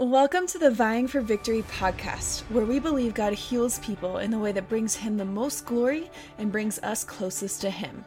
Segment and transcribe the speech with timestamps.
[0.00, 4.38] Welcome to the Vying for Victory podcast, where we believe God heals people in the
[4.38, 8.02] way that brings Him the most glory and brings us closest to Him.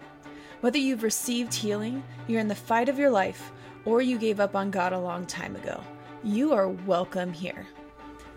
[0.62, 3.52] Whether you've received healing, you're in the fight of your life,
[3.86, 5.84] or you gave up on God a long time ago,
[6.24, 7.68] you are welcome here.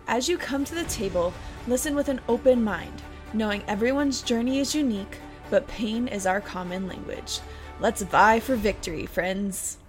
[0.07, 1.33] As you come to the table,
[1.67, 3.01] listen with an open mind,
[3.33, 5.17] knowing everyone's journey is unique,
[5.49, 7.39] but pain is our common language.
[7.79, 9.79] Let's vie for victory, friends.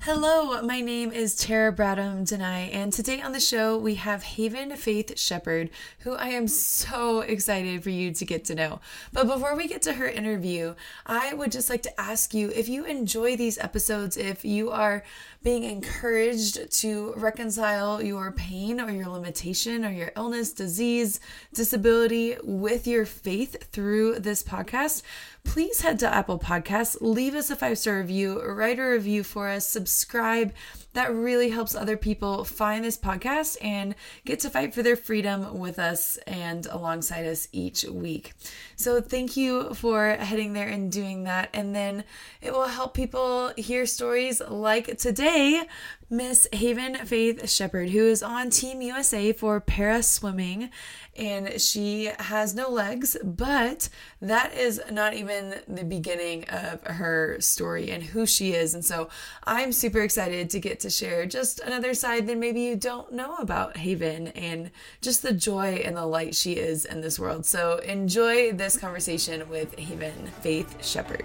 [0.00, 4.76] Hello, my name is Tara Bradham Denai, and today on the show we have Haven
[4.76, 5.68] Faith Shepherd,
[6.00, 8.80] who I am so excited for you to get to know.
[9.12, 10.76] But before we get to her interview,
[11.06, 15.02] I would just like to ask you if you enjoy these episodes, if you are
[15.42, 21.18] being encouraged to reconcile your pain or your limitation or your illness, disease,
[21.52, 25.02] disability with your faith through this podcast,
[25.46, 29.48] please head to Apple Podcasts, leave us a five star review, write a review for
[29.48, 30.52] us, subscribe.
[30.92, 35.58] That really helps other people find this podcast and get to fight for their freedom
[35.58, 38.32] with us and alongside us each week.
[38.76, 41.50] So, thank you for heading there and doing that.
[41.52, 42.04] And then
[42.40, 45.62] it will help people hear stories like today
[46.08, 50.70] Miss Haven Faith Shepherd, who is on Team USA for para swimming,
[51.16, 53.88] and she has no legs, but
[54.20, 58.72] that is not even the beginning of her story and who she is.
[58.72, 59.08] And so
[59.44, 63.34] I'm super excited to get to share just another side that maybe you don't know
[63.36, 64.70] about Haven and
[65.00, 67.44] just the joy and the light she is in this world.
[67.44, 71.24] So enjoy this conversation with Haven Faith Shepherd.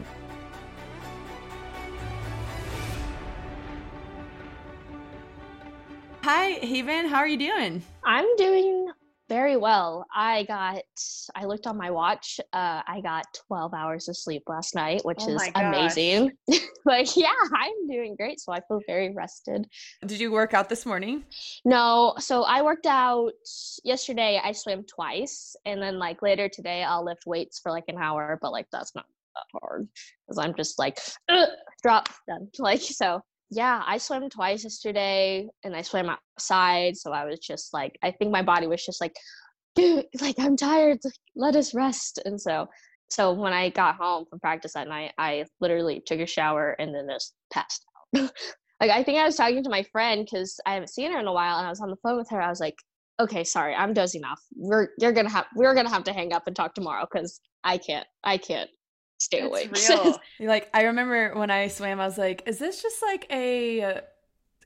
[6.24, 7.08] Hi, Haven.
[7.08, 7.82] How are you doing?
[8.06, 8.92] I'm doing
[9.28, 10.06] very well.
[10.14, 10.84] I got,
[11.34, 12.40] I looked on my watch.
[12.54, 16.32] Uh, I got 12 hours of sleep last night, which oh is amazing.
[16.86, 18.40] but yeah, I'm doing great.
[18.40, 19.66] So I feel very rested.
[20.06, 21.24] Did you work out this morning?
[21.66, 22.14] No.
[22.20, 23.32] So I worked out
[23.84, 24.40] yesterday.
[24.44, 25.56] I swam twice.
[25.66, 28.38] And then like later today, I'll lift weights for like an hour.
[28.40, 29.88] But like that's not that hard
[30.28, 31.00] because I'm just like,
[31.82, 32.50] drop, done.
[32.60, 36.96] Like, so yeah, I swam twice yesterday and I swam outside.
[36.96, 39.14] So I was just like, I think my body was just like,
[39.76, 41.00] dude, like I'm tired.
[41.36, 42.22] Let us rest.
[42.24, 42.68] And so,
[43.10, 46.96] so when I got home from practice that night, I literally took a shower and
[46.96, 47.86] then just passed
[48.16, 48.32] out.
[48.80, 51.28] like I think I was talking to my friend because I haven't seen her in
[51.28, 52.42] a while, and I was on the phone with her.
[52.42, 52.78] I was like,
[53.20, 54.40] okay, sorry, I'm dozing off.
[54.56, 57.78] We're you're gonna have we're gonna have to hang up and talk tomorrow because I
[57.78, 58.70] can't I can't
[59.22, 59.72] stay awake.
[59.90, 60.20] real.
[60.40, 64.02] like I remember when I swam, I was like, is this just like a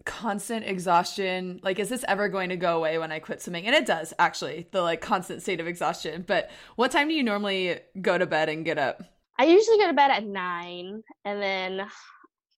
[0.05, 1.59] constant exhaustion?
[1.63, 3.65] Like, is this ever going to go away when I quit swimming?
[3.65, 6.23] And it does actually, the like constant state of exhaustion.
[6.25, 9.03] But what time do you normally go to bed and get up?
[9.37, 11.85] I usually go to bed at nine, and then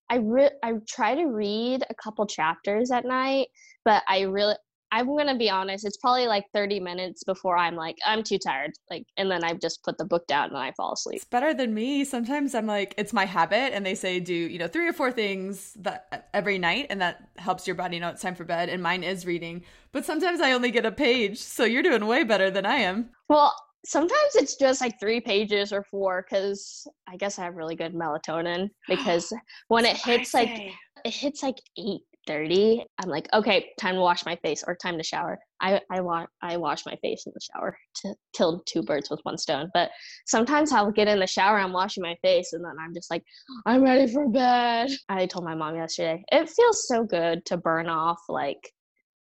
[0.08, 3.48] I re- I try to read a couple chapters at night,
[3.84, 4.54] but I really
[4.90, 8.72] I'm gonna be honest, it's probably like 30 minutes before I'm like, I'm too tired.
[8.90, 11.16] Like, and then I just put the book down and I fall asleep.
[11.16, 12.04] It's better than me.
[12.04, 15.12] Sometimes I'm like, it's my habit, and they say do, you know, three or four
[15.12, 18.68] things that every night, and that helps your body know it's time for bed.
[18.68, 19.62] And mine is reading.
[19.92, 21.38] But sometimes I only get a page.
[21.38, 23.10] So you're doing way better than I am.
[23.28, 23.54] Well,
[23.84, 27.94] sometimes it's just like three pages or four because I guess I have really good
[27.94, 29.32] melatonin because
[29.68, 30.72] when it hits like
[31.04, 34.96] it hits like eight 30 i'm like okay time to wash my face or time
[34.98, 35.38] to shower.
[35.60, 39.18] I i want i wash my face in the shower to kill two birds with
[39.24, 39.90] one stone but
[40.26, 43.24] sometimes i'll get in the shower i'm washing my face and then i'm just like
[43.66, 44.90] i'm ready for bed.
[45.08, 48.70] I told my mom yesterday it feels so good to burn off like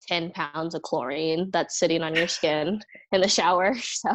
[0.07, 2.79] 10 pounds of chlorine that's sitting on your skin
[3.12, 3.75] in the shower.
[3.83, 4.09] So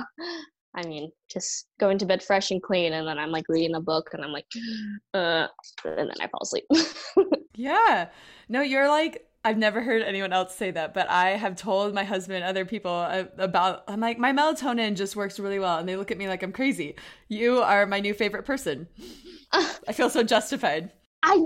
[0.77, 3.81] I mean, just going to bed fresh and clean, and then I'm like reading a
[3.81, 4.47] book, and I'm like,
[5.15, 5.47] uh,
[5.85, 6.65] and then I fall asleep.
[7.55, 8.09] yeah,
[8.49, 12.03] no, you're like I've never heard anyone else say that, but I have told my
[12.03, 13.85] husband, other people uh, about.
[13.87, 16.51] I'm like, my melatonin just works really well, and they look at me like I'm
[16.51, 16.97] crazy.
[17.29, 18.89] You are my new favorite person.
[19.53, 20.91] I feel so justified.
[21.23, 21.45] I,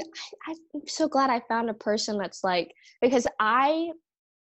[0.48, 3.90] I I'm so glad I found a person that's like because I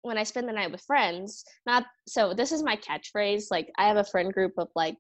[0.07, 3.45] when I spend the night with friends, not so this is my catchphrase.
[3.51, 4.95] Like I have a friend group of like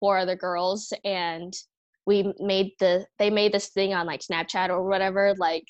[0.00, 1.52] four other girls and
[2.06, 5.64] we made the they made this thing on like Snapchat or whatever, like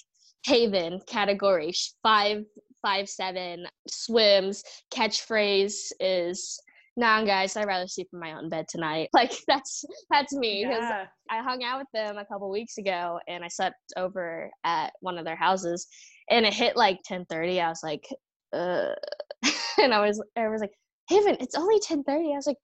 [0.47, 2.45] Haven category five
[2.83, 4.63] five seven swims
[4.95, 6.61] catchphrase is
[6.97, 10.83] nah guys i'd rather sleep in my own bed tonight like that's that's me because
[10.83, 11.07] yeah.
[11.31, 15.19] i hung out with them a couple weeks ago and i slept over at one
[15.19, 15.87] of their houses
[16.31, 18.07] and it hit like 10 30 i was like
[18.53, 18.95] uh,
[19.83, 20.73] and I was I was like,
[21.09, 22.33] Haven, it's only ten thirty.
[22.33, 22.57] I was like,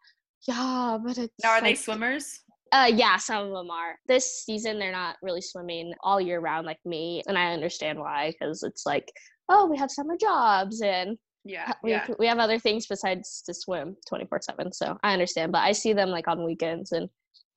[0.47, 2.41] yeah, but it's now are like, they swimmers?
[2.73, 3.97] Uh, yeah, some of them are.
[4.09, 8.33] This season, they're not really swimming all year round like me, and I understand why
[8.33, 9.11] because it's like
[9.49, 11.73] oh, we have summer jobs and Yeah.
[11.83, 12.07] we, Yeah.
[12.19, 15.93] we have other things besides to swim 24 7 so i understand but i see
[15.93, 17.09] them like on weekends and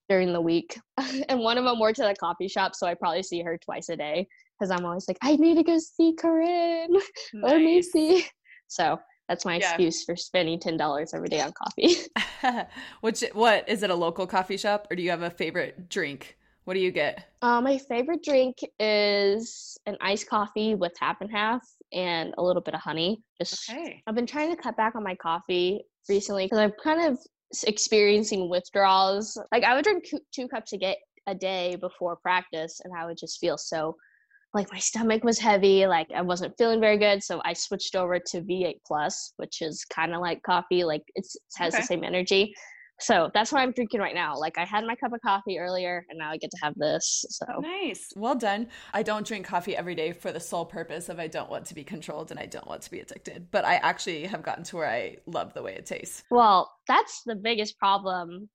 [0.09, 0.77] during the week
[1.29, 3.87] and one of them works at a coffee shop so i probably see her twice
[3.89, 4.27] a day
[4.57, 6.93] because i'm always like i need to go see corinne
[7.41, 7.91] let me Nice.
[7.91, 8.25] see
[8.67, 8.99] so
[9.29, 9.67] that's my Yeah.
[9.71, 11.95] excuse for spending $10 every day on coffee
[13.01, 16.37] Which what is it a local coffee shop or do you have a favorite drink?
[16.63, 17.25] What do you get?
[17.41, 21.61] uh, my favorite drink is an iced coffee with half and half
[21.93, 24.01] and a little bit of honey just Okay.
[24.07, 27.17] I've been trying to cut back on my coffee recently because I'm kind of
[27.65, 29.37] experiencing withdrawals.
[29.51, 33.17] Like I would drink two cups a, get, a day before practice, and I would
[33.17, 33.95] just feel so
[34.57, 35.85] like my stomach was heavy.
[35.85, 39.85] Like I wasn't feeling very good, so I switched over to V8 Plus, which is
[39.85, 40.83] kind of like coffee.
[40.83, 41.81] Like it's, it has Okay.
[41.81, 42.53] the same energy.
[42.99, 44.35] So that's what I'm drinking right now.
[44.35, 47.23] Like I had my cup of coffee earlier, and now I get to have this.
[47.29, 48.11] So Nice.
[48.15, 48.69] Well done.
[48.93, 51.75] I don't drink coffee every day for the sole purpose of I don't want to
[51.75, 53.51] be controlled and I don't want to be addicted.
[53.51, 56.23] But I actually have gotten to where I love the way it tastes.
[56.31, 58.49] Well, that's the biggest problem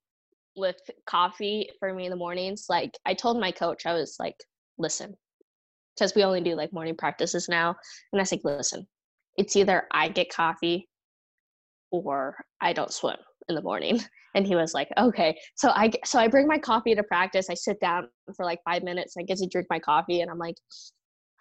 [0.56, 0.76] with
[1.06, 2.66] coffee for me in the mornings.
[2.68, 4.36] Like I told my coach, I was like,
[4.76, 5.14] listen,
[5.96, 7.70] because we only do like morning practices now.
[8.12, 8.86] And I was like, listen,
[9.36, 10.88] it's either I get coffee
[11.90, 13.16] or I don't swim
[13.48, 14.00] in the morning.
[14.34, 15.38] And he was like, okay.
[15.56, 17.50] So I so I bring my coffee to practice.
[17.50, 19.14] I sit down for like five minutes.
[19.18, 20.54] I get to drink my coffee, and I'm like,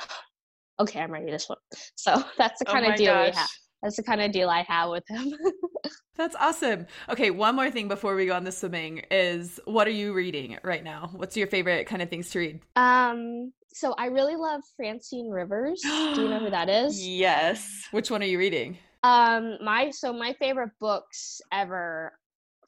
[0.81, 1.57] okay, I'm ready to swim.
[1.95, 3.48] So that's the Oh kind my of deal we have.
[3.81, 5.33] That's the kind of deal I have with him.
[6.16, 6.86] That's awesome.
[7.10, 10.57] Okay, one more thing before we go on the swimming is what are you reading
[10.63, 11.10] right now?
[11.13, 12.60] What's your favorite kind of things to read?
[12.75, 15.81] Um, so I really love Francine Rivers.
[15.81, 17.01] Do you know who that is?
[17.07, 17.88] Yes.
[17.92, 18.78] Which one are you reading?
[19.04, 22.13] Um, my so my favorite books ever,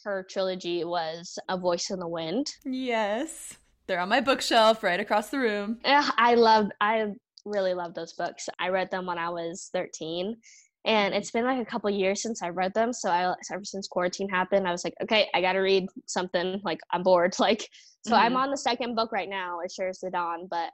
[0.04, 2.48] her trilogy was A Voice in the Wind.
[2.66, 3.58] Yes.
[3.86, 5.80] They're on my bookshelf right across the room.
[5.86, 7.08] I love, I
[7.46, 8.48] really love those books.
[8.58, 10.38] I read them when I was thirteen,
[10.86, 12.92] and it's been like a couple years since I read them.
[12.94, 16.60] So I ever since quarantine happened, I was like, okay, I got to read something.
[16.64, 17.34] Like I'm bored.
[17.40, 17.68] Like
[18.06, 18.38] so, I'm Mhm.
[18.38, 19.60] on the second book right now.
[19.64, 20.72] As Sure as the Dawn, but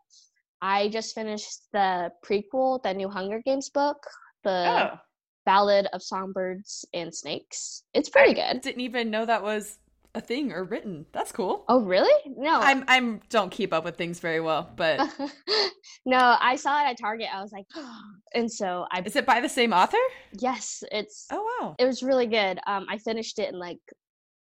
[0.61, 3.97] I just finished the prequel, the new Hunger Games book,
[4.43, 4.99] the Oh.
[5.45, 7.83] Ballad of Songbirds and Snakes.
[7.93, 8.61] It's pretty I good.
[8.61, 9.77] didn't even know that was
[10.15, 11.05] a thing or written.
[11.11, 11.65] That's cool.
[11.67, 12.33] Oh, really?
[12.35, 12.59] No.
[12.59, 14.99] I'm I'm don't keep up with things very well, but
[16.05, 17.27] no, I saw it at Target.
[17.33, 17.65] I was like,
[18.33, 19.97] and so I is it by the same author?
[20.39, 21.75] yes, it's Oh wow.
[21.79, 22.59] it was really good.
[22.67, 23.79] Um, I finished it in like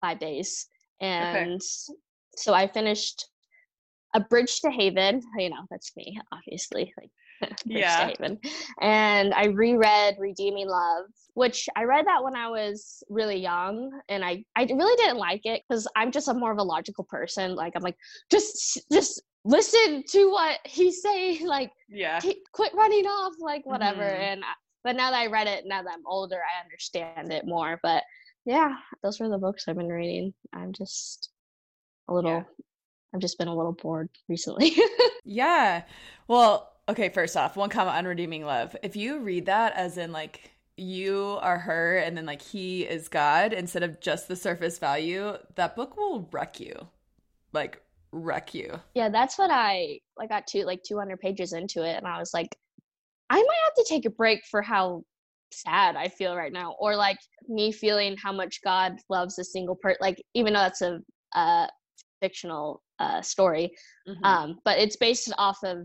[0.01, 0.67] five days,
[1.01, 1.61] and
[2.35, 3.25] so I finished
[4.15, 5.21] a Bridge to Haven.
[5.37, 6.93] You know, that's me, obviously.
[6.99, 7.09] Like
[7.65, 8.07] Yeah.
[8.07, 8.39] Haven,
[8.81, 14.23] and I reread Redeeming Love, which I read that when I was really young, and
[14.23, 17.55] I I really didn't like it because I'm just a more of a logical person.
[17.55, 17.97] Like I'm like
[18.31, 21.47] just just listen to what he's saying.
[21.47, 22.19] Like Yeah.
[22.19, 24.19] "T- quit running off like whatever Mhm.
[24.33, 27.45] and I, but now that i read it now that i'm older i understand it
[27.45, 28.03] more but
[28.45, 31.29] yeah those were the books i've been reading i'm just
[32.07, 32.43] a little Yeah.
[33.13, 34.75] i've just been a little bored recently
[35.25, 35.83] Yeah.
[36.29, 38.75] Well, okay, first off, one comment on redeeming love.
[38.83, 43.07] If you read that as in like you are her and then like he is
[43.07, 46.87] God instead of just the surface value, that book will wreck you.
[47.53, 47.81] Like
[48.13, 48.79] wreck you.
[48.95, 52.33] yeah that's what i i got to like 200 pages into it and i was
[52.33, 52.47] like
[53.29, 55.03] i might have to take a break for how
[55.51, 57.17] sad i feel right now or like
[57.49, 60.99] me feeling how much god loves a single person like even though that's a
[61.35, 61.67] uh
[62.21, 63.71] fictional uh story
[64.07, 64.23] Mhm.
[64.25, 65.79] um but it's based off of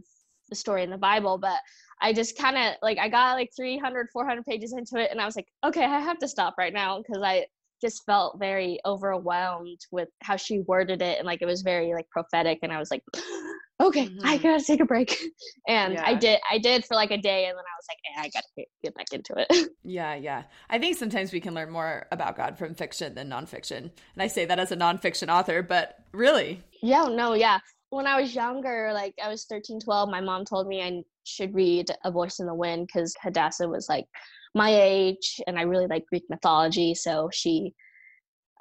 [0.52, 1.58] the story in the bible but
[2.02, 5.24] i just kind of like i got like 300 400 pages into it and i
[5.24, 7.44] was like okay i have to stop right now because i
[7.80, 12.08] just felt very overwhelmed with how she worded it and like it was very like
[12.10, 13.02] prophetic and i was like
[13.82, 14.42] okay i Mhm.
[14.42, 15.16] gotta take a break
[15.68, 18.20] and i did i did for like a day and then i was like eh,
[18.20, 20.44] i gotta get back into it Yeah, yeah.
[20.70, 23.90] I think sometimes we can learn more about God from fiction than nonfiction.
[24.14, 27.58] And I say that as a nonfiction author, but really, Yeah, no, yeah.
[27.92, 31.54] When I was younger, like I was 13, 12, my mom told me I should
[31.54, 34.06] read A Voice in the Wind because Hadassah was like
[34.54, 36.94] my age and I really like Greek mythology.
[36.94, 37.74] So she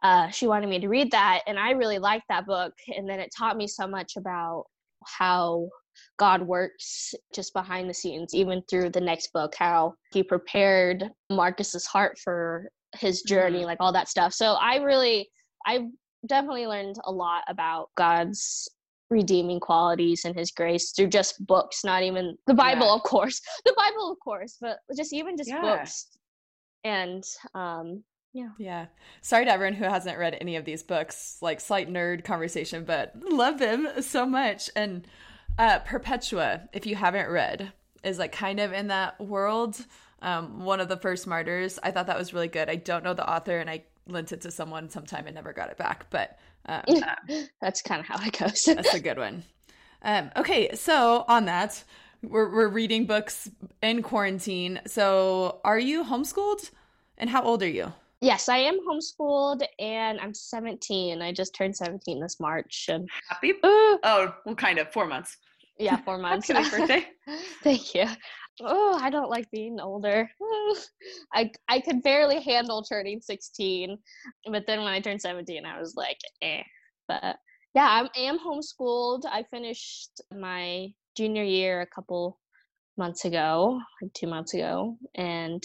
[0.04, 2.74] uh, she wanted me to read that and I really liked that book.
[2.90, 4.66] And then it taught me so much about
[5.06, 5.70] how
[6.20, 11.86] God works just behind the scenes, even through the next book, how he prepared Marcus's
[11.86, 14.34] heart for his journey, like all that stuff.
[14.34, 15.30] So I really
[15.66, 15.88] I
[16.28, 18.68] definitely learned a lot about God's
[19.12, 22.96] redeeming qualities and his grace through just books, not even the Bible, Yeah.
[22.96, 23.42] of course.
[23.66, 25.62] The Bible, of course, but just even just Yeah.
[25.62, 26.08] books.
[26.84, 28.04] And um
[28.34, 28.50] yeah.
[28.58, 28.86] Yeah.
[29.22, 33.14] Sorry to everyone who hasn't read any of these books, like slight nerd conversation, but
[33.22, 34.70] love them so much.
[34.76, 35.06] And
[35.60, 39.86] uh Perpetua, if you haven't read, is like kind of in that world.
[40.24, 41.80] Um, one of the first martyrs.
[41.82, 42.70] I thought that was really good.
[42.70, 45.72] I don't know the author, and I lent it to someone sometime and never got
[45.72, 46.06] it back.
[46.12, 46.84] But um,
[47.62, 48.64] that's kind of how it goes.
[48.66, 49.44] that's a good one.
[50.04, 51.84] Um, okay, so on that,
[52.24, 53.50] we're we're reading books
[53.82, 54.82] in quarantine.
[54.88, 56.72] So, are you homeschooled?
[57.18, 57.94] And how old are you?
[58.22, 61.22] Yes, I am homeschooled and I'm 17.
[61.22, 62.88] I just turned 17 this March.
[62.90, 63.54] And happy?
[63.64, 64.92] oh, well, kind of.
[64.92, 65.38] Four months.
[65.80, 66.48] Yeah, four months.
[66.48, 67.08] happy birthday.
[67.64, 68.06] Thank you.
[68.64, 70.30] Oh, I don't like being older.
[71.34, 73.98] I I could barely handle turning 16,
[74.52, 76.64] but then when I turned 17, I was like, eh.
[77.08, 77.38] But
[77.74, 79.24] yeah, I am homeschooled.
[79.26, 82.40] I finished my junior year a couple
[83.02, 85.62] months ago, like two months ago, and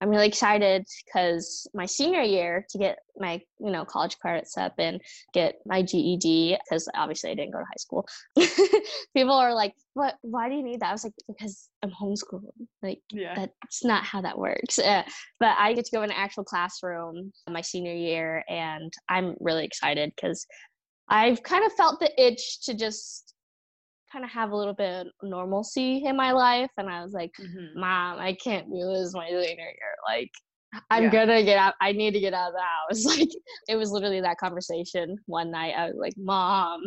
[0.00, 4.74] I'm really excited because my senior year to get my you know college credits up
[4.78, 5.00] and
[5.34, 8.06] get my GED because obviously I didn't go to high school.
[9.16, 10.14] People are like, "What?
[10.22, 12.52] Why do you need that?" I was like, "Because I'm homeschooled.
[12.82, 13.34] Like yeah.
[13.34, 15.02] that's not how that works." Uh,
[15.40, 19.64] but I get to go in an actual classroom my senior year, and I'm really
[19.64, 20.46] excited because
[21.08, 23.34] I've kind of felt the itch to just
[24.16, 27.30] kind of have a little bit of normalcy in my life and i was like
[27.38, 27.78] mm-hmm.
[27.78, 30.30] mom i can't do this my senior year like
[30.88, 31.10] i'm yeah.
[31.10, 33.28] gonna get out i need to get out of the house like
[33.68, 36.80] it was literally that conversation one night i was like mom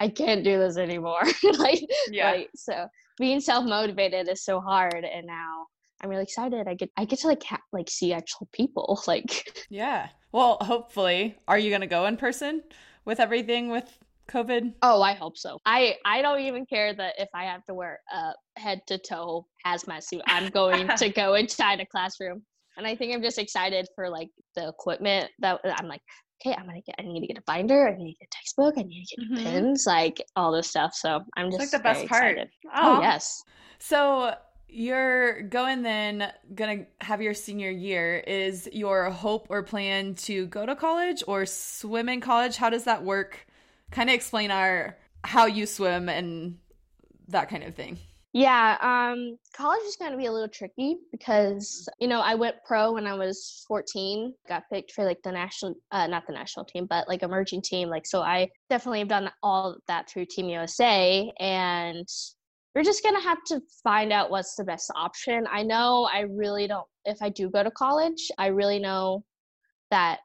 [0.00, 1.22] i can't do this anymore
[1.58, 2.86] like yeah like, so
[3.18, 5.64] being self-motivated is so hard and now
[6.02, 6.66] I'm really excited.
[6.66, 8.98] I get I get to like ha- like see actual people.
[9.06, 10.08] Like yeah.
[10.32, 12.62] Well, hopefully, are you gonna go in person
[13.04, 13.98] with everything with
[14.30, 14.74] COVID?
[14.82, 15.58] Oh, I hope so.
[15.66, 19.46] I I don't even care that if I have to wear a head to toe
[19.66, 20.22] hazmat suit.
[20.26, 22.42] I'm going to go inside a classroom,
[22.76, 26.02] and I think I'm just excited for like the equipment that I'm like.
[26.42, 26.94] Okay, I'm gonna get.
[26.98, 27.86] I need to get a binder.
[27.86, 28.74] I need to get a textbook.
[28.78, 29.44] I need to get mm-hmm.
[29.44, 30.94] pins, like all this stuff.
[30.94, 32.38] So I'm just it's like the best part.
[32.38, 32.48] Excited.
[32.74, 33.42] Oh yes.
[33.78, 34.32] So
[34.72, 40.64] you're going then gonna have your senior year is your hope or plan to go
[40.64, 43.46] to college or swim in college how does that work
[43.90, 46.56] kind of explain our how you swim and
[47.28, 47.98] that kind of thing.
[48.32, 52.56] Yeah, um, college is going to be a little tricky because you know I went
[52.64, 54.32] pro when I was 14.
[54.48, 57.88] Got picked for like the national, uh, not the national team, but like emerging team.
[57.88, 62.06] Like so, I definitely have done all that through Team USA, and
[62.74, 65.44] we're just gonna have to find out what's the best option.
[65.50, 66.86] I know I really don't.
[67.04, 69.24] If I do go to college, I really know
[69.90, 70.20] that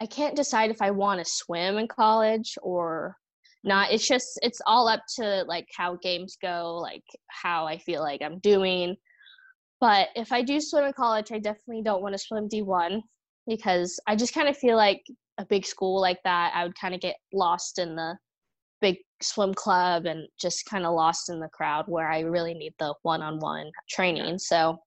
[0.00, 3.16] I can't decide if I want to swim in college or
[3.64, 3.92] not.
[3.92, 8.22] It's just it's all up to like how games go, like how I feel like
[8.22, 8.96] I'm doing.
[9.80, 13.00] But if I do swim in college, I definitely don't want to swim D1
[13.46, 15.02] because I just kind of feel like
[15.38, 18.16] a big school like that, I would kind of get lost in the
[18.80, 22.74] big swim club and just kind of lost in the crowd where I really need
[22.78, 24.38] the one-on-one training.
[24.38, 24.78] So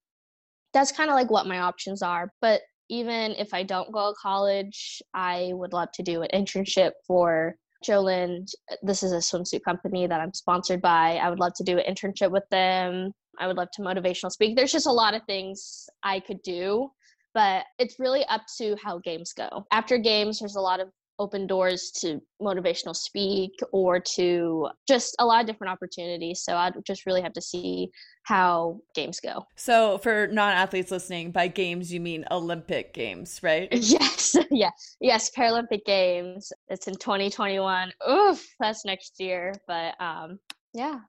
[0.73, 2.31] that's kind of like what my options are.
[2.41, 2.61] But
[2.91, 7.55] even if I don't go to college, I would love to do an internship for
[7.83, 8.45] Jolyn.
[8.83, 11.15] This is a swimsuit company that I'm sponsored by.
[11.15, 13.13] I would love to do an internship with them.
[13.39, 14.57] I would love to motivational speak.
[14.57, 16.91] There's just a lot of things I could do,
[17.33, 19.65] but it's really up to how games go.
[19.71, 25.25] After games, there's a lot of open doors to motivational speak or to just a
[25.25, 26.41] lot of different opportunities.
[26.43, 27.89] So I'd just really have to see
[28.23, 29.45] how games go.
[29.55, 33.69] So for non-athletes listening, by games you mean Olympic games, right?
[33.91, 34.35] Yes.
[34.51, 34.69] yeah.
[34.99, 36.53] Yes, Paralympic Games.
[36.69, 37.91] It's in 2021.
[38.09, 40.39] Oof, that's next year, but um
[40.73, 40.99] yeah.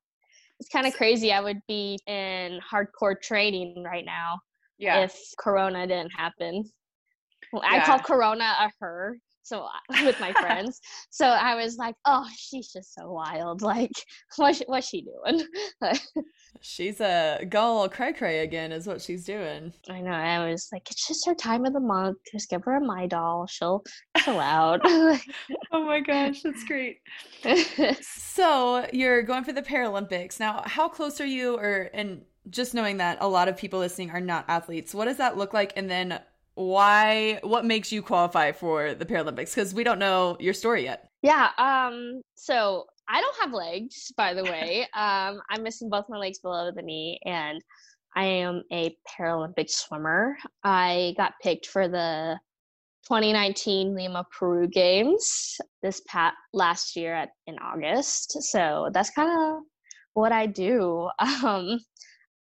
[0.58, 1.32] It's kind of crazy.
[1.32, 4.40] I would be in hardcore training right now
[4.78, 5.04] yeah.
[5.04, 6.64] if corona didn't happen.
[7.52, 9.68] Well, I call corona a her so uh,
[10.04, 10.80] with my friends.
[11.10, 13.62] So i was like oh she's just so wild.
[13.72, 13.92] Like
[14.36, 15.46] what, what's she doing?
[16.60, 19.72] She's a gull cray cray again is what she's doing.
[19.88, 22.18] I know i was like it's just her time of the month.
[22.30, 23.48] Just give her a Midol.
[23.48, 23.82] She'll
[24.18, 24.80] chill out.
[24.84, 26.98] Oh my gosh that's great.
[28.02, 30.38] So you're going for the paralympics.
[30.38, 34.10] Now how close are you or and just knowing that a lot of people listening
[34.10, 35.72] are not athletes what does that look like?
[35.76, 36.20] And then
[36.54, 41.08] why what makes you qualify for the Paralympics because we don't know your story yet.
[41.22, 44.82] Yeah, um so I don't have legs by the way.
[44.94, 47.60] um I'm missing both my legs below the knee and
[48.14, 50.36] I am a Paralympic swimmer.
[50.62, 52.38] I got picked for the
[53.04, 58.42] 2019 Lima Peru Games this pat last year at, in August.
[58.42, 59.62] So that's kind of
[60.14, 61.08] what I do.
[61.42, 61.80] Um,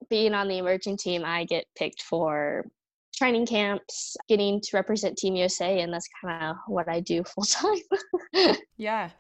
[0.10, 2.66] being on the emerging team, I get picked for
[3.22, 7.44] training camps, getting to represent Team USA, and that's kind of what I do full
[7.44, 8.58] time.
[8.78, 9.12] yeah.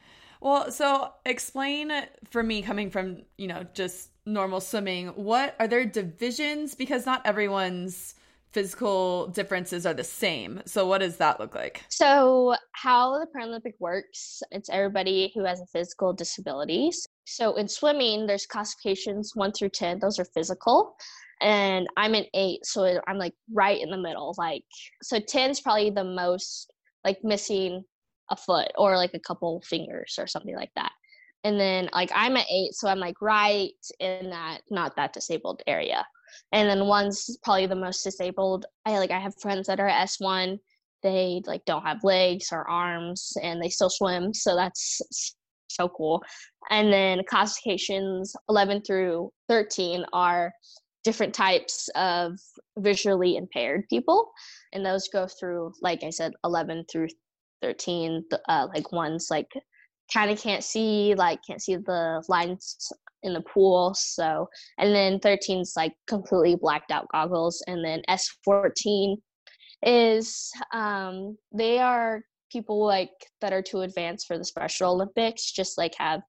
[0.42, 1.92] Well, so explain
[2.32, 7.22] for me coming from, you know, just normal swimming, what are there divisions because not
[7.26, 8.16] everyone's
[8.52, 10.62] physical differences are the same.
[10.66, 11.86] So what does that look like?
[11.90, 16.92] So how the Paralympic works, it's everybody who has a physical disability.
[17.26, 20.96] So in swimming, there's classifications 1 through 10, those are physical.
[21.42, 24.64] And I'm an 8, so I'm like right in the middle like
[25.02, 26.72] so 10 is probably the most
[27.04, 27.84] like missing
[28.30, 30.92] a foot or like a couple fingers or something like that.
[31.44, 35.62] And then like I'm an 8, so I'm like right in that not that disabled
[35.68, 36.06] area.
[36.52, 38.66] And then one's probably the most disabled.
[38.86, 40.60] I like i have friends that are s1
[41.04, 45.02] they like don't have legs or arms and they still swim so that's
[45.76, 46.24] so cool.
[46.70, 50.52] And then classifications 11 through 13 are
[51.04, 52.40] different types of
[52.78, 54.32] visually impaired people
[54.74, 57.08] and those go through like i said 11 through
[57.62, 59.48] 13 uh, like ones like
[60.14, 62.92] kind of can't see like can't see the lines
[63.24, 63.94] in the pool.
[63.96, 67.64] So, and then 13 is like completely blacked out goggles.
[67.68, 69.18] And then S14
[69.84, 75.78] is um, they are people like that are too advanced for the Special Olympics, just
[75.78, 76.22] like have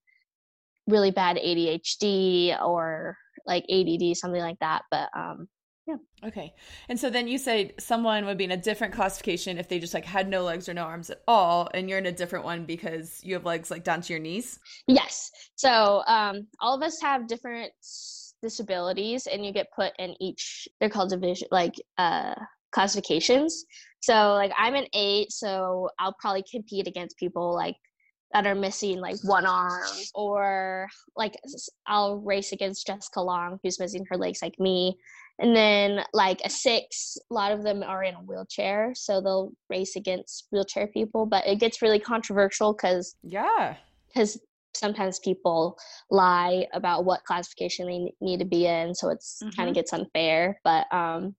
[0.87, 4.83] really bad ADHD or like ADD, something like that.
[4.91, 5.49] But um,
[5.87, 5.97] yeah.
[6.25, 6.55] Okay.
[6.89, 9.95] And so then you say someone would be in a different classification if they just
[9.95, 12.65] like had no legs or no arms at all, and you're in a different one
[12.65, 14.61] because you have legs like down to your knees?
[14.87, 15.31] Yes.
[15.57, 17.73] So um, all of us have different
[18.43, 22.35] disabilities, and you get put in each, they're called division, like uh,
[22.71, 23.65] classifications.
[24.01, 27.77] So like I'm an eight, so I'll probably compete against people like
[28.33, 29.83] that are missing like one arm
[30.15, 31.35] or like
[31.87, 34.97] I'll race against Jessica Long who's missing her legs like me.
[35.39, 39.53] And then like a six a lot of them are in a wheelchair so they'll
[39.71, 43.77] race against wheelchair people but it gets really controversial because yeah.
[44.09, 44.39] because
[44.75, 45.79] sometimes people
[46.11, 49.57] lie about what classification they need to be in so it's mm-hmm.
[49.57, 51.35] kind of gets unfair but um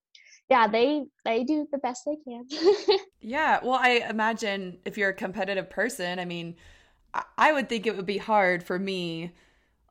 [0.49, 2.45] yeah they they do the best they can.
[3.21, 6.55] Yeah well i imagine if you're a competitive person i mean
[7.37, 9.31] i would think it would be hard for me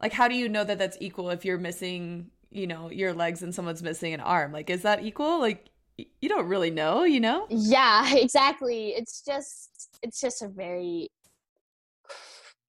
[0.00, 3.42] like how do you know that that's equal if you're missing you know, your legs
[3.42, 4.52] and someone's missing an arm.
[4.52, 5.40] Like, is that equal?
[5.40, 7.46] Like, you don't really know, you know?
[7.48, 8.88] Yeah, exactly.
[8.90, 11.10] It's just, it's just a very,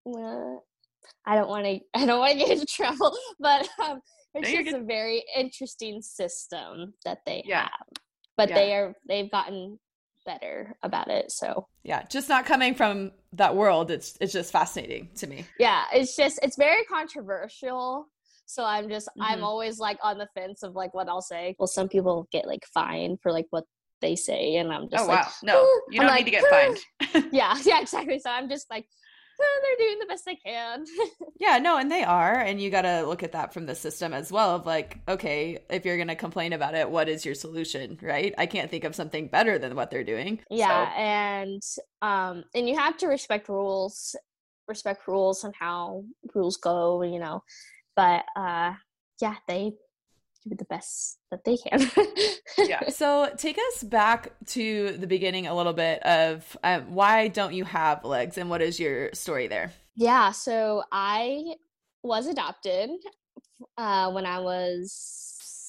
[0.07, 3.99] I don't want to, I don't want to get into trouble, but um,
[4.33, 7.63] it's no, just a very interesting system that they yeah.
[7.63, 7.87] have.
[8.35, 8.55] But yeah.
[8.55, 9.79] they are, they've gotten
[10.25, 11.31] better about it.
[11.31, 13.91] So yeah, just not coming from that world.
[13.91, 15.45] It's it's just fascinating to me.
[15.59, 18.07] Yeah, it's just it's very controversial
[18.45, 19.23] so I'm just mm-hmm.
[19.23, 21.55] I'm always like on the fence of like what I'll say.
[21.57, 23.63] Well, some people get like fined for like what
[24.01, 26.49] they say, and I'm just oh like, wow, no, you don't like, need to get
[26.49, 27.31] fined.
[27.33, 28.19] yeah, yeah, exactly.
[28.19, 28.85] So I'm just like.
[29.39, 30.85] They're doing the best they can.
[31.39, 32.39] yeah, no, and they are.
[32.39, 35.59] And you got to look at that from the system as well of like, okay,
[35.69, 38.33] if you're going to complain about it, what is your solution, right?
[38.37, 40.39] I can't think of something better than what they're doing.
[40.49, 40.99] Yeah, so.
[40.99, 41.61] and
[42.01, 44.15] um and you have to respect rules,
[44.67, 47.43] respect rules and how rules go, you know
[47.95, 48.73] but uh,
[49.21, 49.73] yeah, they
[50.45, 51.89] the best that they can.
[52.57, 52.89] yeah.
[52.89, 57.63] So take us back to the beginning a little bit of um, why don't you
[57.65, 59.71] have legs and what is your story there?
[59.95, 60.31] Yeah.
[60.31, 61.55] So I
[62.03, 62.89] was adopted
[63.77, 64.93] uh, when I was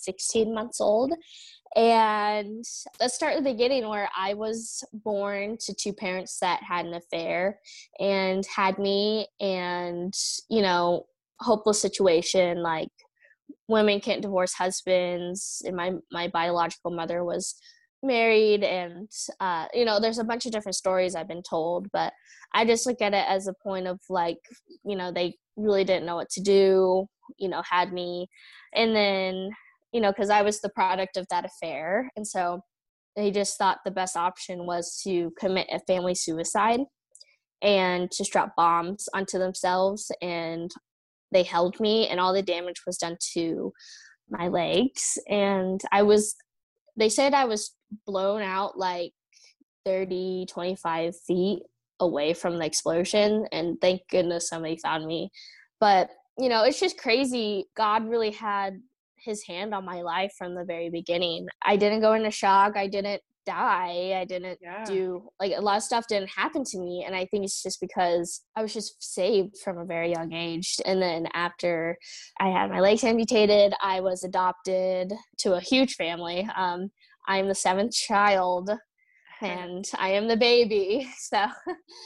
[0.02, 1.12] 16 months old.
[1.76, 2.64] And
[3.00, 6.94] let's start at the beginning where I was born to two parents that had an
[6.94, 7.58] affair
[7.98, 9.26] and had me.
[9.40, 10.14] And,
[10.48, 11.06] you know,
[11.40, 12.90] hopeless situation like
[13.68, 17.54] women can't divorce husbands and my my biological mother was
[18.02, 19.08] married and
[19.40, 22.12] uh, you know there's a bunch of different stories i've been told but
[22.52, 24.38] i just look at it as a point of like
[24.84, 27.06] you know they really didn't know what to do
[27.38, 28.28] you know had me.
[28.74, 29.50] And then
[29.92, 32.60] you know because i was the product of that affair and so
[33.16, 36.80] they just thought the best option was to commit a family suicide
[37.62, 40.72] and to strap bombs onto themselves and
[41.34, 43.72] they held me and all the damage was done to
[44.30, 45.18] my legs.
[45.28, 46.34] And i was
[46.96, 47.74] they said i was
[48.06, 49.12] blown out like
[49.84, 51.62] 30 25 feet
[52.00, 53.46] away from the explosion.
[53.52, 55.30] And thank goodness somebody found me.
[55.80, 57.66] But you know it's just crazy.
[57.76, 58.80] God really had
[59.24, 62.86] his hand on my life from the very beginning i didn't go into shock i
[62.86, 64.14] didn't die.
[64.18, 64.84] I didn't yeah.
[64.84, 67.04] do like a lot of stuff didn't happen to me.
[67.06, 70.76] And I think it's just because I was just saved from a very young age.
[70.84, 71.96] And then after
[72.40, 76.48] I had my legs amputated, I was adopted to a huge family.
[76.56, 76.90] Um,
[77.26, 78.70] I'm the seventh child.
[79.44, 81.08] And I am the baby.
[81.18, 81.46] So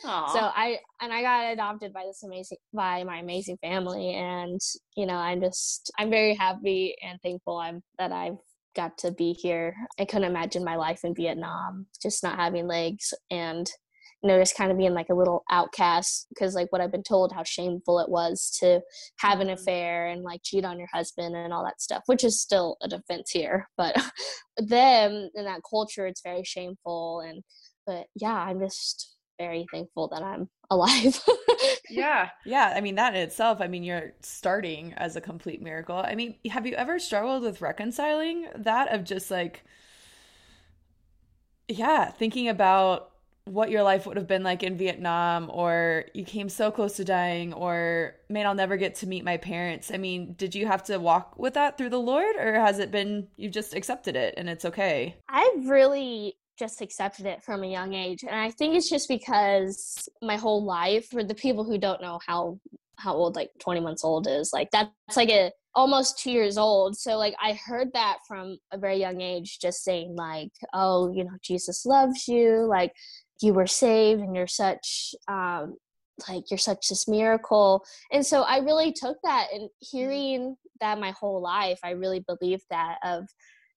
[0.04, 0.32] Aww.
[0.32, 4.60] so I and I got adopted by this amazing by my amazing family and
[4.96, 8.38] you know, I'm just I'm very happy and thankful I'm that I've
[8.76, 9.74] got to be here.
[9.98, 13.68] I couldn't imagine my life in Vietnam just not having legs and
[14.22, 17.02] you know, just kind of being like a little outcast because like what I've been
[17.04, 18.80] told how shameful it was to
[19.18, 19.50] have an Mhm.
[19.50, 22.88] affair and like cheat on your husband and all that stuff, which is still a
[22.88, 23.68] defense here.
[23.76, 23.96] But
[24.56, 27.20] them in that culture, it's very shameful.
[27.20, 27.42] And
[27.86, 31.20] but yeah, I'm just very thankful that I'm alive.
[31.88, 32.30] yeah.
[32.44, 35.96] Yeah, I mean that in itself, I mean you're starting as a complete miracle.
[35.96, 39.64] I mean, have you ever struggled with reconciling that of just like
[41.68, 43.10] yeah, thinking about
[43.48, 47.04] what your life would have been like in Vietnam or you came so close to
[47.04, 49.90] dying or man, I'll never get to meet my parents.
[49.92, 52.90] I mean, did you have to walk with that through the Lord or has it
[52.90, 55.16] been you just accepted it and it's okay?
[55.28, 58.24] I've really just accepted it from a young age.
[58.24, 62.18] And I think it's just because my whole life, for the people who don't know
[62.26, 62.58] how
[62.96, 66.96] how old like 20 months old is, like that's like a almost two years old.
[66.96, 71.24] So like I heard that from a very young age, just saying like, oh, you
[71.24, 72.92] know, Jesus loves you, like
[73.40, 75.76] you were saved and you're such um
[76.28, 77.84] like you're such this miracle.
[78.10, 82.64] And so I really took that and hearing that my whole life, I really believed
[82.70, 83.28] that of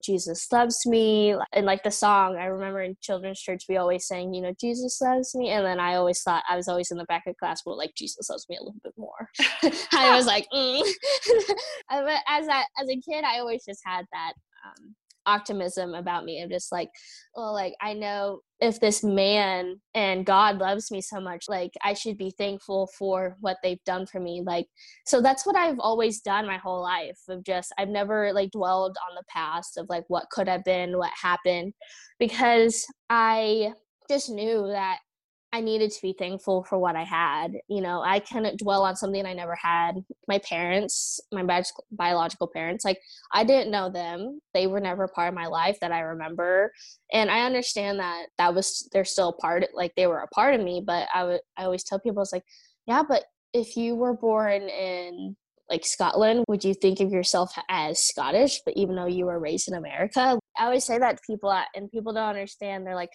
[0.04, 1.36] Jesus loves me.
[1.54, 5.00] And like the song, I remember in children's church, we always sang, you know, Jesus
[5.02, 5.50] loves me.
[5.50, 7.94] And then I always thought, I was always in the back of class, well, like,
[7.96, 9.30] Jesus loves me a little bit more.
[9.94, 10.82] I was like, mm.
[11.90, 14.34] but as, a, as a kid, I always just had that
[14.66, 16.42] um, optimism about me.
[16.42, 16.90] I'm just like,
[17.36, 21.94] well, like, I know if this man and God loves me so much, like, I
[21.94, 24.42] should be thankful for what they've done for me.
[24.46, 24.68] Like,
[25.06, 28.98] so that's what I've always done my whole life of just, I've never like dwelled
[29.10, 31.74] on the past of like what could have been, what happened,
[32.20, 33.74] because I
[34.10, 35.00] just knew that
[35.54, 37.54] I needed to be thankful for what I had.
[37.68, 39.96] You know, I couldn't dwell on something I never had.
[40.28, 43.02] My parents, my bi- biological parents, like
[43.34, 44.40] I didn't know them.
[44.54, 46.72] They were never part of my life that I remember.
[47.12, 50.56] And I understand that that was they're still a part like they were a part
[50.56, 52.46] of me, but I would I always tell people it's like,
[52.88, 55.36] yeah, but if you were born in
[55.70, 59.68] like Scotland, would you think of yourself as Scottish, but even though you were raised
[59.68, 60.40] in America?
[60.58, 62.86] I always say that to people and people don't understand.
[62.86, 63.12] They're like,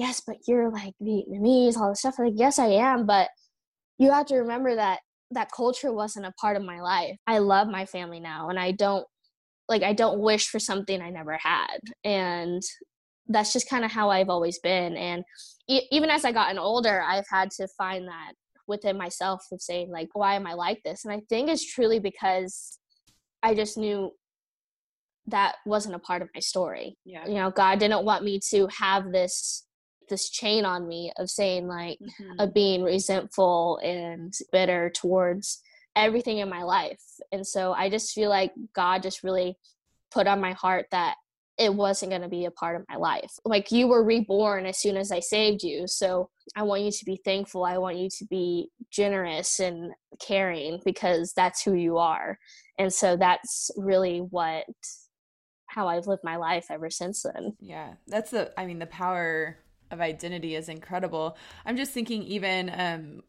[0.00, 2.14] yes, but you're like Vietnamese, all this stuff.
[2.18, 3.28] I'm like, yes, I am, but
[3.98, 5.00] you have to remember that
[5.32, 7.16] that culture wasn't a part of my life.
[7.26, 9.06] I love my family now, and I don't
[9.68, 12.62] like I don't wish for something I never had, and
[13.28, 14.96] that's just kind of how I've always been.
[14.96, 15.22] And
[15.68, 18.32] e- even as I gotten older, I've had to find that
[18.66, 21.04] within myself of saying like, why am I like this?
[21.04, 22.78] And I think it's truly because
[23.42, 24.12] I just knew
[25.26, 26.96] that wasn't a part of my story.
[27.04, 27.26] Yeah.
[27.26, 29.66] You know, God didn't want me to have this
[30.10, 32.38] this chain on me of saying like Mhm.
[32.38, 35.62] of being resentful and bitter towards
[35.96, 37.02] everything in my life.
[37.32, 39.56] And so I just feel like God just really
[40.10, 41.16] put on my heart that
[41.58, 43.32] it wasn't going to be a part of my life.
[43.44, 45.86] Like you were reborn as soon as I saved you.
[45.86, 47.64] So I want you to be thankful.
[47.64, 52.38] I want you to be generous and caring because that's who you are.
[52.78, 54.64] And so that's really what
[55.66, 57.56] how I've lived my life ever since then.
[57.60, 59.58] Yeah, that's the, I mean, the power
[59.90, 61.36] of identity is incredible.
[61.64, 63.22] I'm just thinking, even, um,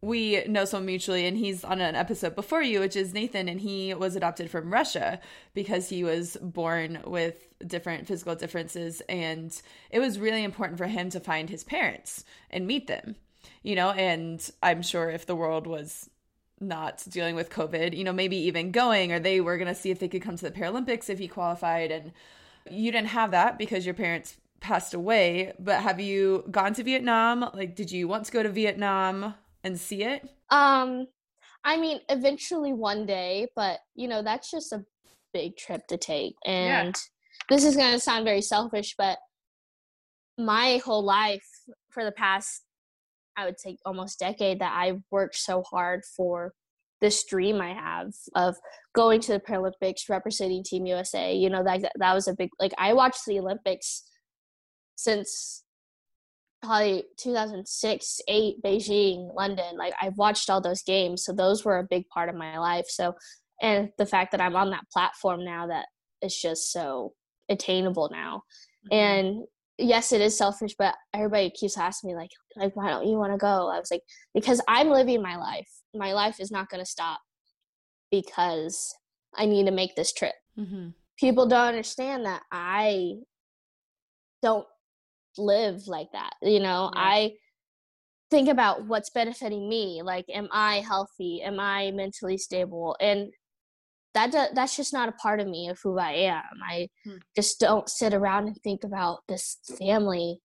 [0.00, 3.60] we know someone mutually, and he's on an episode before you, which is Nathan, and
[3.60, 5.20] he was adopted from Russia
[5.54, 9.02] because he was born with different physical differences.
[9.08, 13.16] And it was really important for him to find his parents and meet them,
[13.62, 13.90] you know.
[13.90, 16.08] And I'm sure if the world was
[16.60, 19.90] not dealing with COVID, you know, maybe even going, or they were going to see
[19.90, 21.90] if they could come to the Paralympics if he qualified.
[21.90, 22.12] And
[22.70, 25.52] you didn't have that because your parents passed away.
[25.58, 27.48] But have you gone to Vietnam?
[27.54, 30.28] Like, did you want to go to Vietnam and see it?
[30.50, 31.06] Um,
[31.64, 34.84] I mean, eventually one day, but you know, that's just a
[35.32, 36.36] big trip to take.
[36.46, 36.94] And
[37.48, 39.18] this is going to sound very selfish, but
[40.36, 41.46] my whole life
[41.90, 42.62] for the past,
[43.36, 46.52] I would say almost decade, that I've worked so hard for
[47.00, 48.56] this dream I have of
[48.94, 51.34] going to the Paralympics, representing Team USA.
[51.34, 54.04] You know, that that was a big like I watched the Olympics
[54.98, 55.62] since
[56.60, 61.86] probably 2006 8 beijing london like i've watched all those games so those were a
[61.88, 62.86] big part of my life.
[62.88, 63.14] So
[63.62, 65.86] and the fact that i'm on that platform now that
[66.20, 67.12] is just so
[67.48, 68.42] attainable now.
[68.90, 68.96] Mhm.
[68.96, 69.44] and
[69.78, 73.32] yes it is selfish but everybody keeps asking me like like why don't you want
[73.32, 73.70] to go?
[73.70, 74.02] I was like
[74.34, 75.70] because i'm living my life.
[75.94, 77.20] My life is not going to stop
[78.10, 78.92] because
[79.36, 80.34] i need to make this trip.
[80.58, 80.88] Mm-hmm.
[81.16, 83.12] people don't understand that i
[84.42, 84.66] don't
[85.38, 86.34] live like that.
[86.42, 87.00] You know, Yeah.
[87.00, 87.32] I
[88.30, 90.02] think about what's benefiting me.
[90.02, 91.42] Like, am I healthy?
[91.42, 92.96] Am I mentally stable?
[93.00, 93.32] And
[94.14, 96.42] that do, that's just not a part of me of who I am.
[96.66, 97.16] I Hmm.
[97.36, 100.40] just don't sit around and think about this family,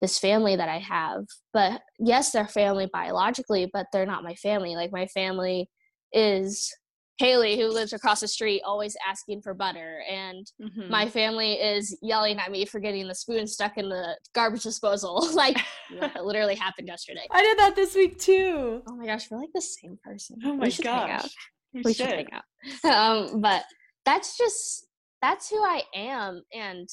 [0.00, 1.24] this family that I have.
[1.52, 4.76] But yes, they're family biologically, but they're not my family.
[4.76, 5.68] Like my family
[6.12, 6.72] is
[7.18, 10.88] Haley, who lives across the street, always asking for butter, and Mhm.
[10.88, 15.28] my family is yelling at me for getting the spoon stuck in the garbage disposal.
[15.34, 15.56] like
[15.90, 17.26] it literally happened yesterday.
[17.30, 18.82] I did that this week too.
[18.88, 20.38] Oh my gosh, we're like the same person.
[20.44, 21.34] oh my We should hang out gosh.
[21.74, 22.08] We should should.
[22.14, 22.44] hang out.
[22.84, 23.64] Um, but
[24.04, 24.86] that's just
[25.20, 26.88] that's who I am, and